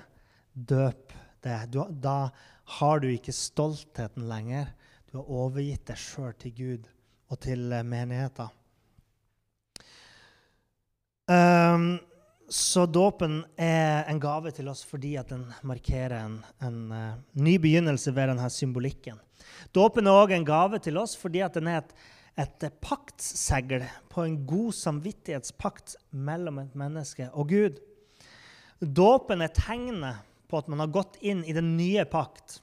døpe 0.54 1.22
det, 1.44 1.76
da 1.76 2.32
har 2.80 3.02
du 3.04 3.10
ikke 3.12 3.34
stoltheten 3.36 4.30
lenger. 4.30 4.70
Du 5.12 5.18
har 5.20 5.32
overgitt 5.44 5.89
deg 5.89 6.00
sjøl 6.00 6.32
til 6.39 6.54
Gud 6.56 6.86
og 7.28 7.39
til 7.44 7.68
eh, 7.76 7.84
menigheten. 7.84 8.54
Um, 11.28 12.00
så 12.54 12.86
dåpen 12.86 13.42
er 13.58 14.04
en 14.12 14.20
gave 14.22 14.52
til 14.54 14.68
oss 14.70 14.84
fordi 14.86 15.16
at 15.18 15.32
den 15.34 15.48
markerer 15.66 16.20
en, 16.20 16.36
en 16.62 16.82
uh, 16.94 17.13
ny 17.34 17.56
begynnelse 17.62 18.13
ved 18.13 18.30
denne 18.30 18.50
symbolikken. 18.54 19.18
Dåpen 19.74 20.06
er 20.06 20.20
òg 20.22 20.36
en 20.36 20.46
gave 20.46 20.78
til 20.84 21.00
oss 21.02 21.16
fordi 21.18 21.42
at 21.46 21.58
den 21.58 21.72
er 21.72 21.82
et 21.82 21.96
et 22.39 22.63
paktsegl 22.82 23.84
på 24.10 24.24
en 24.26 24.39
god 24.50 24.74
samvittighetspakt 24.74 25.96
mellom 26.10 26.63
et 26.63 26.78
menneske 26.78 27.28
og 27.30 27.52
Gud. 27.54 27.78
Dåpen 28.82 29.44
er 29.46 29.54
tegnet 29.54 30.24
på 30.50 30.58
at 30.58 30.70
man 30.72 30.82
har 30.82 30.94
gått 30.94 31.20
inn 31.22 31.44
i 31.46 31.54
den 31.54 31.76
nye 31.78 32.06
pakt. 32.10 32.60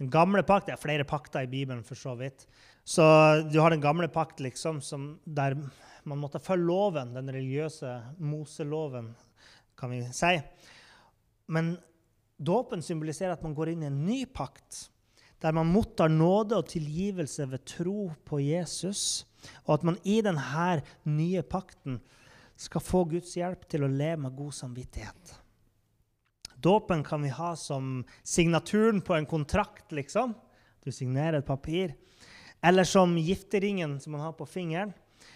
Den 0.00 0.10
gamle 0.12 0.42
pakt 0.44 0.66
Det 0.66 0.74
er 0.76 0.82
flere 0.82 1.04
pakter 1.08 1.46
i 1.46 1.50
Bibelen, 1.50 1.84
for 1.84 1.96
så 1.96 2.14
vidt. 2.18 2.46
Så 2.84 3.02
du 3.48 3.60
har 3.60 3.70
den 3.70 3.80
gamle 3.80 4.08
pakt 4.08 4.40
liksom, 4.40 4.80
der 5.24 5.56
Man 6.08 6.18
måtte 6.18 6.42
følge 6.42 6.66
loven, 6.66 7.14
den 7.14 7.30
religiøse 7.30 7.92
Moseloven, 8.18 9.12
kan 9.78 9.92
vi 9.92 10.00
si. 10.14 10.34
Men 11.52 11.76
dåpen 12.38 12.82
symboliserer 12.82 13.36
at 13.36 13.44
man 13.44 13.54
går 13.54 13.72
inn 13.72 13.84
i 13.84 13.90
en 13.90 14.00
ny 14.06 14.22
pakt, 14.26 14.88
der 15.42 15.54
man 15.54 15.70
mottar 15.70 16.10
nåde 16.10 16.58
og 16.58 16.70
tilgivelse 16.70 17.48
ved 17.50 17.64
tro 17.66 18.10
på 18.26 18.40
Jesus, 18.42 19.24
og 19.66 19.78
at 19.78 19.86
man 19.86 19.98
i 20.06 20.20
denne 20.22 20.82
nye 21.10 21.42
pakten 21.42 21.98
skal 22.58 22.84
få 22.84 23.04
Guds 23.10 23.34
hjelp 23.38 23.66
til 23.70 23.86
å 23.86 23.90
leve 23.90 24.22
med 24.24 24.36
god 24.38 24.54
samvittighet. 24.54 25.38
Dåpen 26.62 27.02
kan 27.02 27.24
vi 27.26 27.32
ha 27.34 27.56
som 27.58 28.04
signaturen 28.22 29.00
på 29.02 29.16
en 29.16 29.26
kontrakt, 29.26 29.90
liksom. 29.90 30.36
Du 30.84 30.92
signerer 30.94 31.40
et 31.40 31.46
papir. 31.46 31.96
Eller 32.62 32.86
som 32.86 33.16
gifteringen 33.18 33.98
som 34.00 34.14
man 34.14 34.22
har 34.22 34.36
på 34.38 34.46
fingeren, 34.46 34.92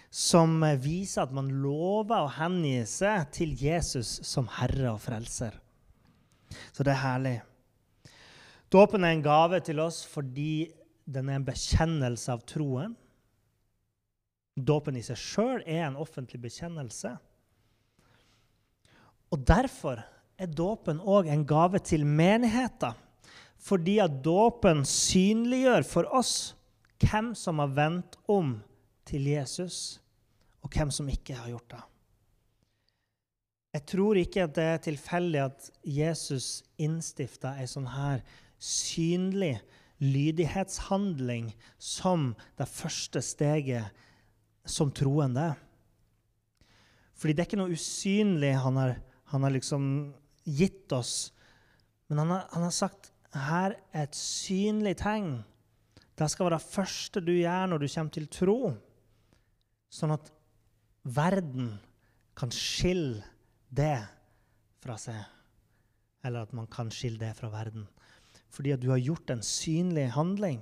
som 0.09 0.61
viser 0.81 1.25
at 1.25 1.33
man 1.35 1.49
lover 1.61 2.23
å 2.23 2.33
hengi 2.37 2.79
seg 2.87 3.27
til 3.35 3.53
Jesus 3.59 4.17
som 4.27 4.47
herre 4.57 4.93
og 4.93 5.01
frelser. 5.03 5.57
Så 6.71 6.85
det 6.85 6.93
er 6.93 7.03
herlig. 7.03 7.37
Dåpen 8.71 9.03
er 9.03 9.15
en 9.15 9.25
gave 9.25 9.59
til 9.63 9.79
oss 9.83 10.01
fordi 10.07 10.69
den 11.07 11.29
er 11.29 11.39
en 11.39 11.47
bekjennelse 11.47 12.33
av 12.33 12.43
troen. 12.47 12.95
Dåpen 14.57 14.97
i 14.97 15.03
seg 15.05 15.19
sjøl 15.21 15.61
er 15.63 15.85
en 15.85 15.99
offentlig 15.99 16.41
bekjennelse. 16.47 17.13
Og 19.31 19.43
derfor 19.47 20.01
er 20.39 20.51
dåpen 20.51 20.99
òg 21.01 21.29
en 21.31 21.45
gave 21.47 21.79
til 21.83 22.05
menigheten. 22.05 22.95
Fordi 23.57 23.97
at 24.03 24.19
dåpen 24.23 24.83
synliggjør 24.87 25.85
for 25.87 26.09
oss 26.15 26.33
hvem 27.01 27.33
som 27.37 27.61
har 27.61 27.73
vendt 27.77 28.17
om 28.29 28.57
til 29.07 29.29
Jesus, 29.31 29.99
og 30.63 30.73
hvem 30.73 30.91
som 30.93 31.09
ikke 31.09 31.37
har 31.37 31.51
gjort 31.51 31.71
det. 31.75 31.83
Jeg 33.77 33.85
tror 33.91 34.17
ikke 34.17 34.47
det 34.49 34.63
er 34.63 34.79
tilfeldig 34.81 35.41
at 35.43 35.67
Jesus 35.83 36.63
innstifta 36.81 37.53
ei 37.59 37.67
sånn 37.69 37.89
her 37.93 38.23
synlig 38.57 39.57
lydighetshandling 40.01 41.51
som 41.77 42.31
det 42.57 42.69
første 42.69 43.21
steget 43.25 43.93
som 44.67 44.91
troende. 44.91 45.51
Fordi 47.17 47.33
det 47.33 47.43
er 47.43 47.49
ikke 47.49 47.59
noe 47.61 47.75
usynlig 47.75 48.53
han 48.61 48.79
har, 48.81 48.97
han 49.33 49.45
har 49.45 49.53
liksom 49.53 49.85
gitt 50.45 50.93
oss. 50.93 51.31
Men 52.07 52.23
han 52.23 52.33
har, 52.33 52.43
han 52.53 52.65
har 52.67 52.75
sagt 52.75 53.11
her 53.37 53.75
er 53.91 54.07
et 54.07 54.17
synlig 54.17 54.95
tegn. 55.01 55.41
Det 56.17 56.29
skal 56.31 56.47
være 56.47 56.57
det 56.57 56.73
første 56.73 57.21
du 57.21 57.33
gjør 57.35 57.69
når 57.69 57.83
du 57.83 57.87
kommer 57.91 58.13
til 58.15 58.29
tro, 58.31 58.59
sånn 59.93 60.15
at 60.15 60.31
verden 61.07 61.77
kan 62.37 62.51
skille 62.53 63.23
det 63.69 63.99
fra 64.83 64.97
seg. 65.01 65.19
Eller 66.25 66.45
at 66.45 66.55
man 66.55 66.67
kan 66.71 66.91
skille 66.93 67.19
det 67.21 67.33
fra 67.37 67.49
verden. 67.53 67.87
Fordi 68.53 68.73
at 68.75 68.83
du 68.83 68.89
har 68.91 69.01
gjort 69.01 69.31
en 69.33 69.43
synlig 69.45 70.09
handling. 70.15 70.61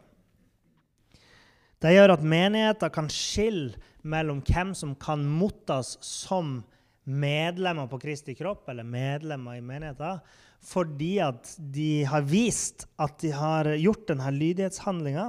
Det 1.83 1.91
gjør 1.91 2.15
at 2.15 2.23
menigheter 2.25 2.91
kan 2.93 3.09
skille 3.11 3.75
mellom 4.05 4.41
hvem 4.45 4.71
som 4.77 4.95
kan 4.97 5.25
mottas 5.27 5.95
som 6.05 6.61
medlemmer 7.05 7.89
på 7.89 7.99
Kristi 8.01 8.33
kropp, 8.38 8.69
eller 8.71 8.88
medlemmer 8.88 9.59
i 9.59 9.63
menigheten, 9.65 10.21
fordi 10.65 11.19
at 11.21 11.51
de 11.59 12.05
har 12.09 12.25
vist 12.25 12.88
at 12.97 13.19
de 13.21 13.29
har 13.35 13.69
gjort 13.77 14.07
denne 14.09 14.31
lydighetshandlinga. 14.33 15.27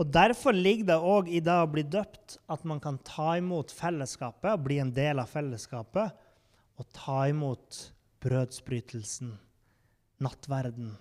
Og 0.00 0.08
Derfor 0.12 0.56
ligger 0.56 0.88
det 0.88 0.98
òg 0.98 1.28
i 1.28 1.42
det 1.44 1.54
å 1.54 1.68
bli 1.70 1.84
døpt 1.84 2.38
at 2.50 2.64
man 2.68 2.80
kan 2.82 2.98
ta 3.04 3.36
imot 3.38 3.72
fellesskapet 3.74 4.64
bli 4.64 4.80
en 4.82 4.92
del 4.94 5.20
av 5.20 5.30
fellesskapet, 5.30 6.14
og 6.80 6.88
ta 6.96 7.26
imot 7.30 7.78
brødsbrytelsen, 8.24 9.34
nattverden. 10.24 10.94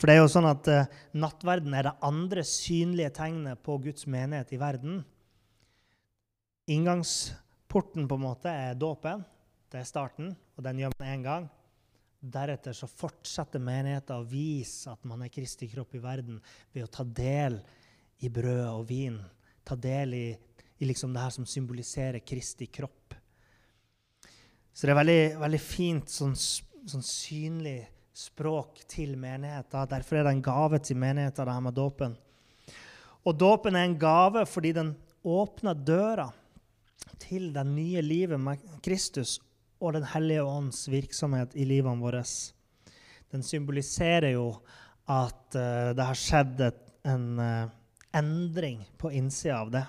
For 0.00 0.08
det 0.08 0.16
er 0.16 0.22
jo 0.22 0.30
sånn 0.32 0.48
at 0.48 0.68
uh, 0.72 0.88
nattverden 1.12 1.74
er 1.76 1.90
det 1.90 1.98
andre 2.06 2.44
synlige 2.48 3.12
tegnet 3.18 3.60
på 3.66 3.76
Guds 3.84 4.06
menighet 4.08 4.54
i 4.56 4.60
verden. 4.60 5.02
Inngangsporten 6.72 8.08
på 8.08 8.16
en 8.16 8.24
måte 8.24 8.48
er 8.48 8.78
dåpen. 8.80 9.26
Det 9.70 9.82
er 9.82 9.88
starten, 9.88 10.32
og 10.56 10.64
den 10.64 10.80
gjør 10.80 10.96
man 10.96 11.12
én 11.12 11.26
gang. 11.26 11.50
Deretter 12.20 12.74
så 12.76 12.84
fortsetter 12.84 13.62
menigheten 13.64 14.20
å 14.20 14.28
vise 14.28 14.92
at 14.92 15.06
man 15.08 15.22
er 15.24 15.32
Kristi 15.32 15.70
kropp 15.72 15.94
i 15.96 16.02
verden 16.02 16.40
ved 16.72 16.84
å 16.84 16.92
ta 16.92 17.04
del 17.04 17.56
i 18.20 18.28
brød 18.28 18.66
og 18.68 18.82
vin. 18.90 19.16
Ta 19.64 19.76
del 19.76 20.16
i, 20.18 20.26
i 20.78 20.88
liksom 20.88 21.14
det 21.16 21.22
her 21.24 21.32
som 21.32 21.48
symboliserer 21.48 22.20
Kristi 22.20 22.68
kropp. 22.68 23.16
Så 24.72 24.86
det 24.86 24.92
er 24.92 25.00
veldig, 25.00 25.22
veldig 25.40 25.62
fint 25.64 26.12
sånn, 26.12 26.36
sånn 26.36 27.04
synlig 27.04 27.78
språk 28.16 28.82
til 28.88 29.16
menigheten. 29.20 29.88
Derfor 29.88 30.20
er 30.20 30.28
det 30.28 30.34
en 30.36 30.44
gave 30.44 30.80
til 30.84 31.00
menigheten, 31.00 31.46
det 31.48 31.56
her 31.56 31.64
med 31.64 31.76
dåpen. 31.76 32.16
Og 33.24 33.36
dåpen 33.36 33.76
er 33.76 33.88
en 33.88 33.98
gave 34.00 34.44
fordi 34.48 34.72
den 34.76 34.94
åpner 35.24 35.76
døra 35.76 36.30
til 37.20 37.50
det 37.52 37.64
nye 37.68 38.00
livet 38.04 38.40
med 38.40 38.60
Kristus 38.84 39.38
og 39.80 39.94
Den 39.96 40.04
hellige 40.12 40.44
ånds 40.44 40.84
virksomhet 40.88 41.56
i 41.56 41.64
livene 41.64 42.02
våre. 42.02 42.22
Den 43.32 43.42
symboliserer 43.42 44.34
jo 44.34 44.50
at 45.08 45.56
uh, 45.56 45.90
det 45.96 46.04
har 46.04 46.18
skjedd 46.18 46.60
et, 46.68 46.82
en 47.08 47.40
uh, 47.40 47.70
endring 48.16 48.84
på 48.98 49.10
innsida 49.16 49.60
av 49.62 49.72
det. 49.74 49.86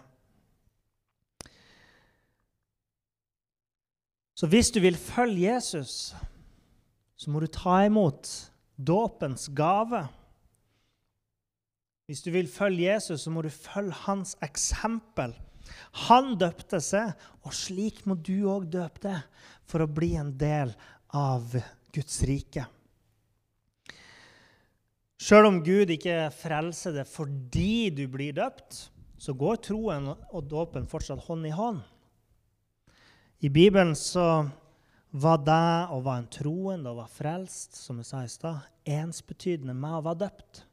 Så 4.41 4.47
hvis 4.49 4.71
du 4.73 4.80
vil 4.82 4.97
følge 4.97 5.51
Jesus, 5.51 6.15
så 7.15 7.30
må 7.30 7.43
du 7.43 7.47
ta 7.51 7.84
imot 7.86 8.30
dåpens 8.77 9.51
gave. 9.54 10.08
Hvis 12.10 12.23
du 12.25 12.32
vil 12.34 12.49
følge 12.49 12.88
Jesus, 12.88 13.21
så 13.21 13.30
må 13.30 13.43
du 13.45 13.49
følge 13.54 13.93
hans 14.08 14.34
eksempel. 14.41 15.36
Han 16.08 16.36
døpte 16.40 16.82
seg, 16.84 17.14
og 17.46 17.56
slik 17.56 18.04
må 18.06 18.16
du 18.16 18.48
òg 18.52 18.68
døpe 18.72 19.04
deg 19.04 19.48
for 19.70 19.84
å 19.84 19.90
bli 19.90 20.14
en 20.20 20.34
del 20.38 20.74
av 21.16 21.56
Guds 21.92 22.22
rike. 22.28 22.66
Sjøl 25.22 25.46
om 25.46 25.60
Gud 25.62 25.92
ikke 25.94 26.32
frelser 26.34 26.96
deg 26.96 27.10
fordi 27.10 27.92
du 27.94 28.08
blir 28.10 28.34
døpt, 28.34 28.88
så 29.22 29.36
går 29.38 29.60
troen 29.68 30.10
og 30.16 30.48
dåpen 30.50 30.88
fortsatt 30.90 31.22
hånd 31.28 31.46
i 31.46 31.54
hånd. 31.54 31.84
I 33.46 33.50
Bibelen 33.54 33.94
så 33.98 34.48
var 35.12 35.44
det 35.46 35.68
å 35.94 36.00
være 36.02 36.24
en 36.24 36.32
troende 36.32 36.90
og 36.92 37.02
være 37.02 37.14
frelst, 37.14 37.78
som 37.78 38.00
jeg 38.00 38.08
sa 38.08 38.24
i 38.24 38.32
stad, 38.32 38.68
ensbetydende 38.88 39.76
med 39.78 40.00
å 40.00 40.04
være 40.08 40.24
døpt. 40.24 40.64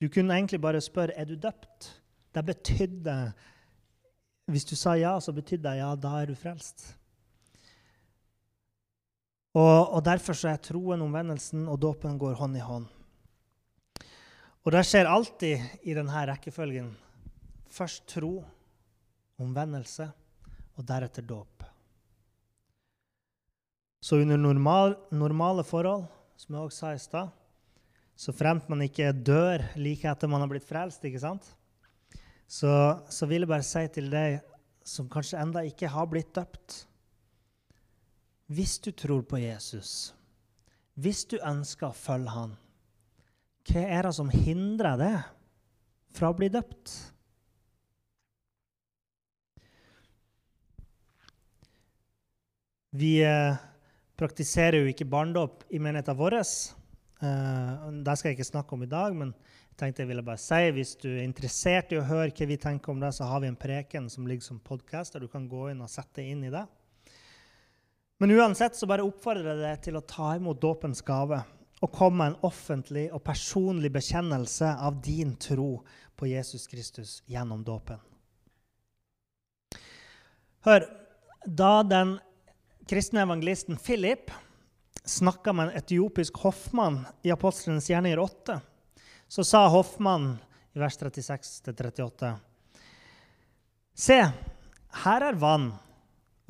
Du 0.00 0.08
kunne 0.08 0.36
egentlig 0.36 0.60
bare 0.64 0.80
spørre 0.80 1.16
er 1.16 1.28
du 1.28 1.36
døpt. 1.36 1.90
Det 2.30 2.44
betydde 2.46 3.16
hvis 4.50 4.66
du 4.66 4.74
sa 4.78 4.96
ja, 4.98 5.14
så 5.22 5.34
betydde 5.34 5.68
det 5.68 5.78
ja, 5.78 5.90
da 5.98 6.16
er 6.20 6.30
du 6.30 6.38
frelst. 6.38 6.88
Og, 9.54 9.94
og 9.96 10.00
Derfor 10.06 10.36
så 10.38 10.52
er 10.52 10.62
troen, 10.62 11.02
omvendelsen 11.02 11.66
og 11.70 11.78
dåpen 11.82 12.18
går 12.18 12.38
hånd 12.38 12.58
i 12.58 12.64
hånd. 12.64 12.88
Og 14.60 14.74
det 14.74 14.82
skjer 14.86 15.08
alltid 15.08 15.86
i 15.88 15.94
denne 15.96 16.24
rekkefølgen. 16.30 16.90
Først 17.70 18.04
tro, 18.10 18.40
omvendelse, 19.40 20.10
og 20.76 20.86
deretter 20.86 21.24
dåp. 21.26 21.64
Så 24.00 24.20
under 24.20 24.38
normal, 24.40 24.96
normale 25.12 25.64
forhold, 25.66 26.06
som 26.40 26.56
jeg 26.56 26.66
også 26.66 26.78
sa 26.78 26.92
i 26.94 27.00
stad, 27.00 27.32
så 28.16 28.32
fremt 28.36 28.68
man 28.68 28.84
ikke 28.84 29.12
dør 29.12 29.64
like 29.80 30.08
etter 30.08 30.28
man 30.28 30.42
har 30.44 30.48
blitt 30.50 30.68
frelst, 30.68 31.04
ikke 31.04 31.20
sant? 31.20 31.46
Så, 32.50 32.72
så 33.06 33.28
vil 33.30 33.44
jeg 33.44 33.50
bare 33.50 33.66
si 33.66 33.82
til 33.94 34.08
deg 34.10 34.40
som 34.86 35.10
kanskje 35.12 35.38
enda 35.38 35.62
ikke 35.66 35.90
har 35.92 36.08
blitt 36.10 36.32
døpt 36.34 36.80
Hvis 38.50 38.80
du 38.82 38.90
tror 38.90 39.22
på 39.22 39.38
Jesus, 39.38 40.10
hvis 40.98 41.22
du 41.30 41.36
ønsker 41.38 41.92
å 41.92 41.96
følge 41.96 42.34
han, 42.34 42.56
hva 43.70 43.84
er 43.86 44.08
det 44.08 44.14
som 44.16 44.32
hindrer 44.32 44.98
det 44.98 45.14
fra 46.18 46.32
å 46.32 46.34
bli 46.34 46.48
døpt? 46.50 46.90
Vi 52.90 53.20
eh, 53.22 53.60
praktiserer 54.18 54.82
jo 54.82 54.90
ikke 54.90 55.06
barndåp 55.06 55.62
i 55.70 55.78
menigheten 55.78 56.18
vår. 56.18 56.40
Eh, 56.40 57.86
det 58.02 58.16
skal 58.18 58.32
jeg 58.32 58.40
ikke 58.40 58.50
snakke 58.50 58.74
om 58.74 58.82
i 58.82 58.90
dag, 58.90 59.14
men 59.14 59.30
tenkte 59.80 60.04
jeg 60.04 60.10
ville 60.10 60.24
bare 60.24 60.40
si, 60.40 60.60
Hvis 60.76 60.96
du 61.00 61.08
er 61.10 61.24
interessert 61.24 61.92
i 61.94 61.98
å 62.00 62.06
høre 62.06 62.32
hva 62.32 62.48
vi 62.48 62.58
tenker 62.60 62.92
om 62.92 63.00
det, 63.00 63.12
så 63.16 63.28
har 63.30 63.40
vi 63.40 63.48
en 63.50 63.58
preken 63.58 64.10
som 64.12 64.26
ligger 64.28 64.44
som 64.44 64.60
podkast, 64.60 65.14
der 65.14 65.24
du 65.24 65.28
kan 65.32 65.48
gå 65.48 65.70
inn 65.70 65.80
og 65.80 65.90
sette 65.90 66.22
inn 66.22 66.44
i 66.44 66.52
det. 66.52 66.66
Men 68.20 68.34
uansett 68.36 68.76
så 68.76 68.88
bare 68.88 69.06
oppfordrer 69.06 69.54
jeg 69.54 69.64
deg 69.64 69.82
til 69.86 69.96
å 69.96 70.04
ta 70.04 70.34
imot 70.36 70.60
dåpens 70.60 71.00
gave 71.06 71.40
og 71.80 71.92
komme 71.96 72.20
med 72.20 72.34
en 72.34 72.48
offentlig 72.50 73.06
og 73.16 73.22
personlig 73.24 73.88
bekjennelse 73.94 74.74
av 74.84 74.98
din 75.00 75.32
tro 75.40 75.78
på 76.20 76.28
Jesus 76.28 76.68
Kristus 76.68 77.22
gjennom 77.24 77.64
dåpen. 77.64 77.96
Hør, 80.68 80.84
da 81.48 81.80
den 81.88 82.18
kristne 82.90 83.22
evangelisten 83.24 83.80
Philip 83.80 84.28
snakka 85.08 85.54
med 85.56 85.70
en 85.70 85.78
etiopisk 85.80 86.36
hoffmann 86.44 87.06
i 87.24 87.32
Apostlenes 87.32 87.88
gjerninger 87.88 88.20
8, 88.20 88.58
så 89.30 89.44
sa 89.46 89.66
Hoffmann 89.70 90.32
i 90.74 90.80
vers 90.82 90.98
36-38 90.98 92.32
Se, 93.94 94.16
her 95.04 95.24
er 95.26 95.36
vann. 95.38 95.68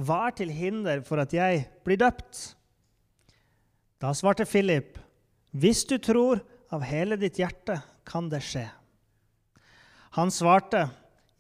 Hva 0.01 0.21
er 0.29 0.37
til 0.39 0.53
hinder 0.55 1.03
for 1.05 1.21
at 1.21 1.35
jeg 1.35 1.67
blir 1.85 1.99
døpt? 2.01 2.55
Da 4.01 4.15
svarte 4.17 4.47
Philip, 4.49 4.97
hvis 5.51 5.83
du 5.85 5.99
tror 6.01 6.41
av 6.73 6.87
hele 6.87 7.19
ditt 7.21 7.41
hjerte, 7.43 7.81
kan 8.07 8.31
det 8.33 8.41
skje. 8.47 8.65
Han 10.17 10.33
svarte, 10.33 10.87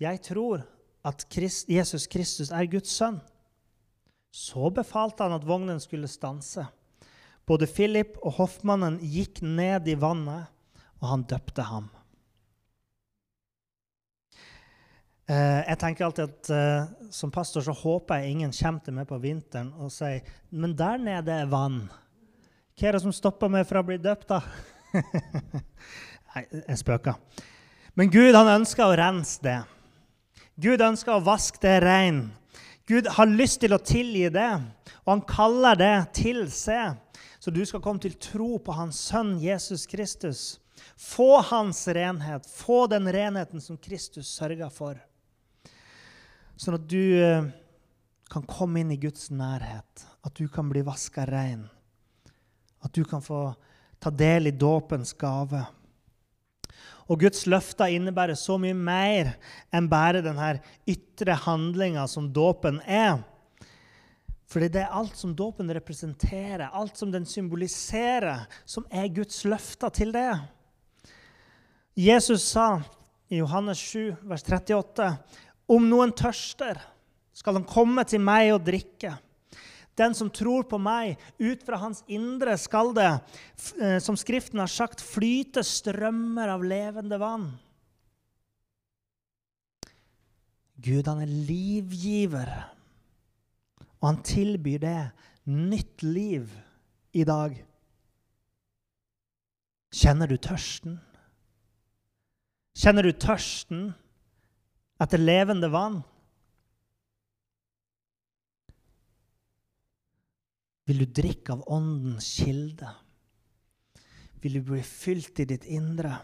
jeg 0.03 0.21
tror 0.27 0.67
at 1.07 1.25
Jesus 1.71 2.05
Kristus 2.11 2.51
er 2.53 2.69
Guds 2.69 2.93
sønn. 2.93 3.21
Så 4.31 4.69
befalte 4.75 5.25
han 5.25 5.39
at 5.39 5.47
vognen 5.47 5.81
skulle 5.81 6.11
stanse. 6.11 6.67
Både 7.49 7.71
Philip 7.71 8.19
og 8.21 8.37
hoffmannen 8.43 9.01
gikk 9.01 9.41
ned 9.43 9.89
i 9.89 9.97
vannet, 9.99 10.51
og 11.01 11.09
han 11.09 11.25
døpte 11.29 11.65
ham. 11.69 11.89
Eh, 15.31 15.61
jeg 15.69 15.79
tenker 15.79 16.07
alltid 16.09 16.25
at 16.27 16.49
uh, 16.51 17.11
Som 17.15 17.31
pastor 17.31 17.63
så 17.63 17.75
håper 17.77 18.19
jeg 18.19 18.33
ingen 18.33 18.53
kommer 18.57 18.83
til 18.83 18.97
meg 18.97 19.07
på 19.07 19.19
vinteren 19.23 19.69
og 19.79 19.93
sier 19.95 20.27
men 20.51 20.75
der 20.75 20.99
nede 20.99 21.37
er 21.45 21.51
vann. 21.51 21.85
Hva 22.75 22.89
er 22.89 22.97
det 22.97 23.03
som 23.05 23.15
stopper 23.15 23.51
meg 23.53 23.69
fra 23.69 23.83
å 23.83 23.87
bli 23.87 23.99
døpt, 24.01 24.33
da? 24.33 24.41
Nei, 26.33 26.43
jeg 26.51 26.79
spøker. 26.81 27.19
Men 27.95 28.11
Gud 28.11 28.35
han 28.35 28.51
ønsker 28.57 28.87
å 28.87 28.97
rense 28.99 29.43
det. 29.45 29.59
Gud 30.61 30.83
ønsker 30.83 31.15
å 31.15 31.25
vaske 31.25 31.61
det 31.63 31.77
rein. 31.85 32.23
Gud 32.89 33.07
har 33.15 33.31
lyst 33.31 33.61
til 33.63 33.77
å 33.77 33.83
tilgi 33.83 34.27
det, 34.35 34.49
og 35.05 35.13
han 35.13 35.23
kaller 35.29 35.79
det 35.79 35.95
til 36.17 36.47
seg. 36.51 36.99
Så 37.39 37.53
du 37.55 37.61
skal 37.69 37.83
komme 37.85 38.03
til 38.03 38.17
tro 38.19 38.57
på 38.59 38.75
hans 38.75 38.99
sønn 39.11 39.37
Jesus 39.43 39.87
Kristus. 39.91 40.59
Få 40.97 41.41
hans 41.41 41.89
renhet. 41.89 42.47
Få 42.47 42.87
den 42.87 43.13
renheten 43.13 43.61
som 43.61 43.79
Kristus 43.79 44.29
sørga 44.29 44.71
for. 44.71 45.01
Sånn 46.61 46.77
at 46.77 46.87
du 46.91 47.03
eh, 47.23 47.49
kan 48.31 48.47
komme 48.47 48.83
inn 48.83 48.93
i 48.93 49.01
Guds 49.01 49.31
nærhet. 49.33 50.07
At 50.23 50.37
du 50.37 50.47
kan 50.49 50.69
bli 50.69 50.85
vaska 50.87 51.27
rein. 51.27 51.67
At 52.85 52.93
du 52.95 53.05
kan 53.05 53.23
få 53.25 53.51
ta 54.01 54.11
del 54.11 54.51
i 54.51 54.57
dåpens 54.57 55.13
gave. 55.13 55.65
Og 57.11 57.25
Guds 57.25 57.43
løfter 57.51 57.91
innebærer 57.91 58.39
så 58.39 58.55
mye 58.61 58.77
mer 58.77 59.35
enn 59.75 59.89
bare 59.91 60.23
denne 60.23 60.53
ytre 60.89 61.35
handlinga 61.47 62.07
som 62.09 62.29
dåpen 62.33 62.79
er. 62.87 63.19
Fordi 64.51 64.69
det 64.75 64.83
er 64.83 64.95
alt 64.95 65.19
som 65.19 65.35
dåpen 65.37 65.71
representerer, 65.75 66.71
alt 66.73 66.97
som 66.99 67.11
den 67.13 67.27
symboliserer, 67.27 68.47
som 68.65 68.87
er 68.91 69.11
Guds 69.15 69.45
løfter 69.47 69.93
til 69.95 70.15
det. 70.15 70.33
Jesus 72.01 72.43
sa 72.49 72.83
i 73.29 73.37
Johannes 73.37 73.79
7, 73.79 74.15
vers 74.23 74.45
38.: 74.47 75.09
Om 75.69 75.89
noen 75.91 76.15
tørster, 76.17 76.79
skal 77.37 77.59
han 77.59 77.67
komme 77.69 78.07
til 78.09 78.23
meg 78.25 78.55
og 78.55 78.63
drikke. 78.65 79.19
Den 80.01 80.15
som 80.17 80.31
tror 80.33 80.65
på 80.71 80.79
meg, 80.81 81.19
ut 81.37 81.61
fra 81.67 81.77
hans 81.83 82.01
indre 82.09 82.55
skal 82.57 82.95
det, 82.97 83.11
eh, 83.83 83.99
som 84.01 84.17
Skriften 84.17 84.63
har 84.63 84.71
sagt, 84.73 85.05
flyte 85.05 85.61
strømmer 85.67 86.49
av 86.49 86.65
levende 86.65 87.19
vann. 87.21 87.51
Gud, 90.81 91.05
han 91.05 91.21
er 91.21 91.29
livgiver, 91.29 92.49
og 94.01 94.09
han 94.09 94.23
tilbyr 94.25 94.81
det 94.81 95.03
nytt 95.53 96.07
liv 96.07 96.49
i 97.13 97.29
dag. 97.29 97.61
Kjenner 99.93 100.31
du 100.31 100.39
tørsten? 100.41 100.97
Kjenner 102.77 103.07
du 103.07 103.13
tørsten 103.13 103.91
etter 105.01 105.21
levende 105.21 105.71
vann? 105.73 106.01
Vil 110.91 111.05
du 111.05 111.07
drikke 111.07 111.55
av 111.55 111.67
Åndens 111.71 112.27
kilde? 112.41 112.89
Vil 114.43 114.57
du 114.59 114.71
bli 114.73 114.81
fylt 114.87 115.43
i 115.43 115.47
ditt 115.47 115.67
indre? 115.71 116.17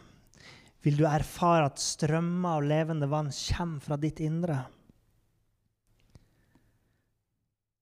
Vil 0.82 0.96
du 0.98 1.04
erfare 1.06 1.68
at 1.68 1.82
strømmer 1.82 2.56
av 2.56 2.66
levende 2.66 3.09
vann 3.11 3.30
kommer 3.35 3.85
fra 3.85 3.98
ditt 4.00 4.22
indre? 4.24 4.59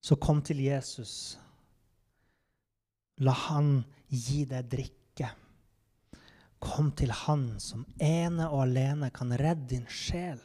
Så 0.04 0.16
kom 0.20 0.42
til 0.44 0.60
Jesus. 0.64 1.38
La 3.24 3.32
han 3.46 3.78
gi 4.08 4.44
deg 4.48 4.68
drikke. 4.72 5.30
Kom 6.64 6.90
til 6.96 7.12
Han 7.12 7.60
som 7.60 7.84
ene 8.00 8.48
og 8.48 8.64
alene 8.64 9.10
kan 9.14 9.32
redde 9.36 9.68
din 9.76 9.86
sjel. 9.90 10.40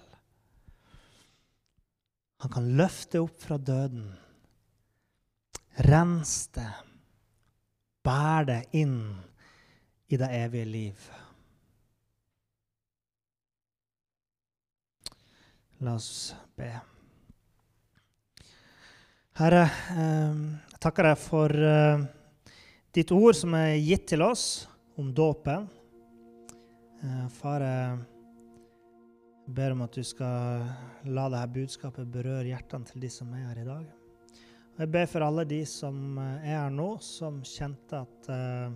Han 2.43 2.51
kan 2.51 2.67
løfte 2.79 3.21
opp 3.23 3.39
fra 3.43 3.57
døden 3.57 4.11
Rens 5.79 6.49
det. 6.55 6.71
Bær 8.03 8.45
det 8.47 8.61
inn 8.75 8.99
i 10.11 10.17
det 10.19 10.27
evige 10.35 10.67
liv. 10.67 11.09
La 15.79 15.95
oss 15.95 16.35
be. 16.59 16.71
Herre, 19.39 19.63
eh, 19.95 20.39
jeg 20.73 20.81
takker 20.83 21.07
deg 21.07 21.19
for 21.21 21.55
eh, 21.71 22.01
ditt 22.91 23.13
ord 23.15 23.37
som 23.39 23.55
er 23.55 23.77
gitt 23.79 24.09
til 24.11 24.25
oss 24.25 24.47
om 24.99 25.13
dåpen. 25.15 25.69
Eh, 26.99 27.27
far, 27.31 27.63
jeg 27.63 27.99
ber 29.55 29.71
om 29.71 29.85
at 29.85 29.95
du 29.95 30.03
skal 30.03 30.65
la 31.07 31.29
dette 31.31 31.53
budskapet 31.55 32.09
berøre 32.11 32.49
hjertene 32.49 32.89
til 32.89 33.05
de 33.05 33.11
som 33.13 33.29
er 33.37 33.45
her 33.47 33.61
i 33.61 33.67
dag. 33.67 33.85
Jeg 34.79 34.91
ber 34.91 35.07
for 35.11 35.23
alle 35.23 35.45
de 35.47 35.61
som 35.67 36.17
eh, 36.19 36.49
er 36.49 36.57
her 36.57 36.73
nå, 36.75 36.89
som 37.03 37.37
kjente 37.47 38.01
at 38.03 38.27
uh, 38.27 38.67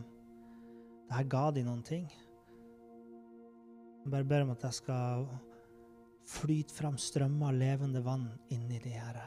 det 1.09 1.17
her 1.17 1.27
ga 1.35 1.43
de 1.51 1.65
noen 1.67 1.83
ting. 1.83 2.07
Jeg 4.03 4.13
bare 4.15 4.29
ber 4.31 4.45
om 4.45 4.55
at 4.55 4.63
jeg 4.69 4.79
skal 4.79 5.27
flyte 6.27 6.75
fram 6.75 6.95
strømmer 6.95 7.51
av 7.51 7.59
levende 7.59 8.05
vann 8.07 8.29
inni 8.55 8.79
de 8.83 8.95
her. 8.95 9.19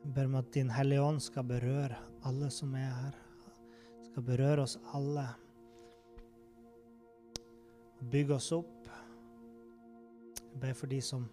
Jeg 0.00 0.16
ber 0.16 0.32
om 0.32 0.40
at 0.40 0.48
Din 0.56 0.72
Hellige 0.72 1.04
Ånd 1.04 1.20
skal 1.28 1.44
berøre 1.52 2.00
alle 2.24 2.48
som 2.52 2.72
er 2.80 2.88
her. 2.88 3.22
Skal 4.08 4.28
berøre 4.32 4.64
oss 4.64 4.80
alle. 4.96 5.28
Og 8.00 8.08
bygge 8.12 8.36
oss 8.36 8.50
opp. 8.56 8.88
Jeg 10.40 10.60
ber 10.60 10.76
for 10.76 10.90
de 10.90 11.00
som 11.04 11.26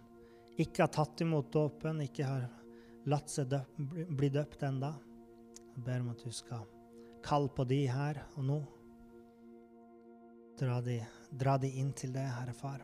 ikke 0.58 0.84
har 0.84 0.92
tatt 0.94 1.22
imot 1.22 1.52
dåpen, 1.54 2.02
ikke 2.04 2.26
har 2.26 2.48
latt 3.08 3.30
seg 3.30 3.48
døp, 3.50 3.78
bli 4.18 4.30
døpt 4.32 4.64
enda. 4.66 4.92
Jeg 5.74 5.84
ber 5.86 6.02
om 6.02 6.12
at 6.12 6.24
du 6.24 6.34
skal 6.34 6.66
kalle 7.24 7.50
på 7.54 7.66
de 7.68 7.84
her 7.90 8.20
og 8.36 8.44
nå. 8.46 8.58
Dra 10.58 10.80
de, 10.82 10.98
dra 11.30 11.54
de 11.62 11.70
inn 11.80 11.92
til 11.94 12.12
det, 12.14 12.26
Herre 12.26 12.54
Far. 12.56 12.82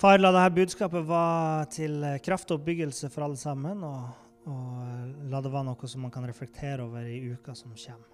Far, 0.00 0.18
la 0.20 0.32
dette 0.34 0.56
budskapet 0.58 1.06
være 1.08 1.68
til 1.72 2.02
kraft 2.24 2.50
og 2.50 2.60
oppbyggelse 2.60 3.08
for 3.14 3.24
alle 3.24 3.40
sammen, 3.40 3.84
og, 3.88 4.10
og 4.50 5.30
la 5.32 5.40
det 5.40 5.54
være 5.54 5.70
noe 5.70 5.88
som 5.88 6.04
man 6.04 6.12
kan 6.12 6.26
reflektere 6.28 6.84
over 6.84 7.08
i 7.08 7.22
uka 7.32 7.56
som 7.56 7.72
kommer. 7.72 8.13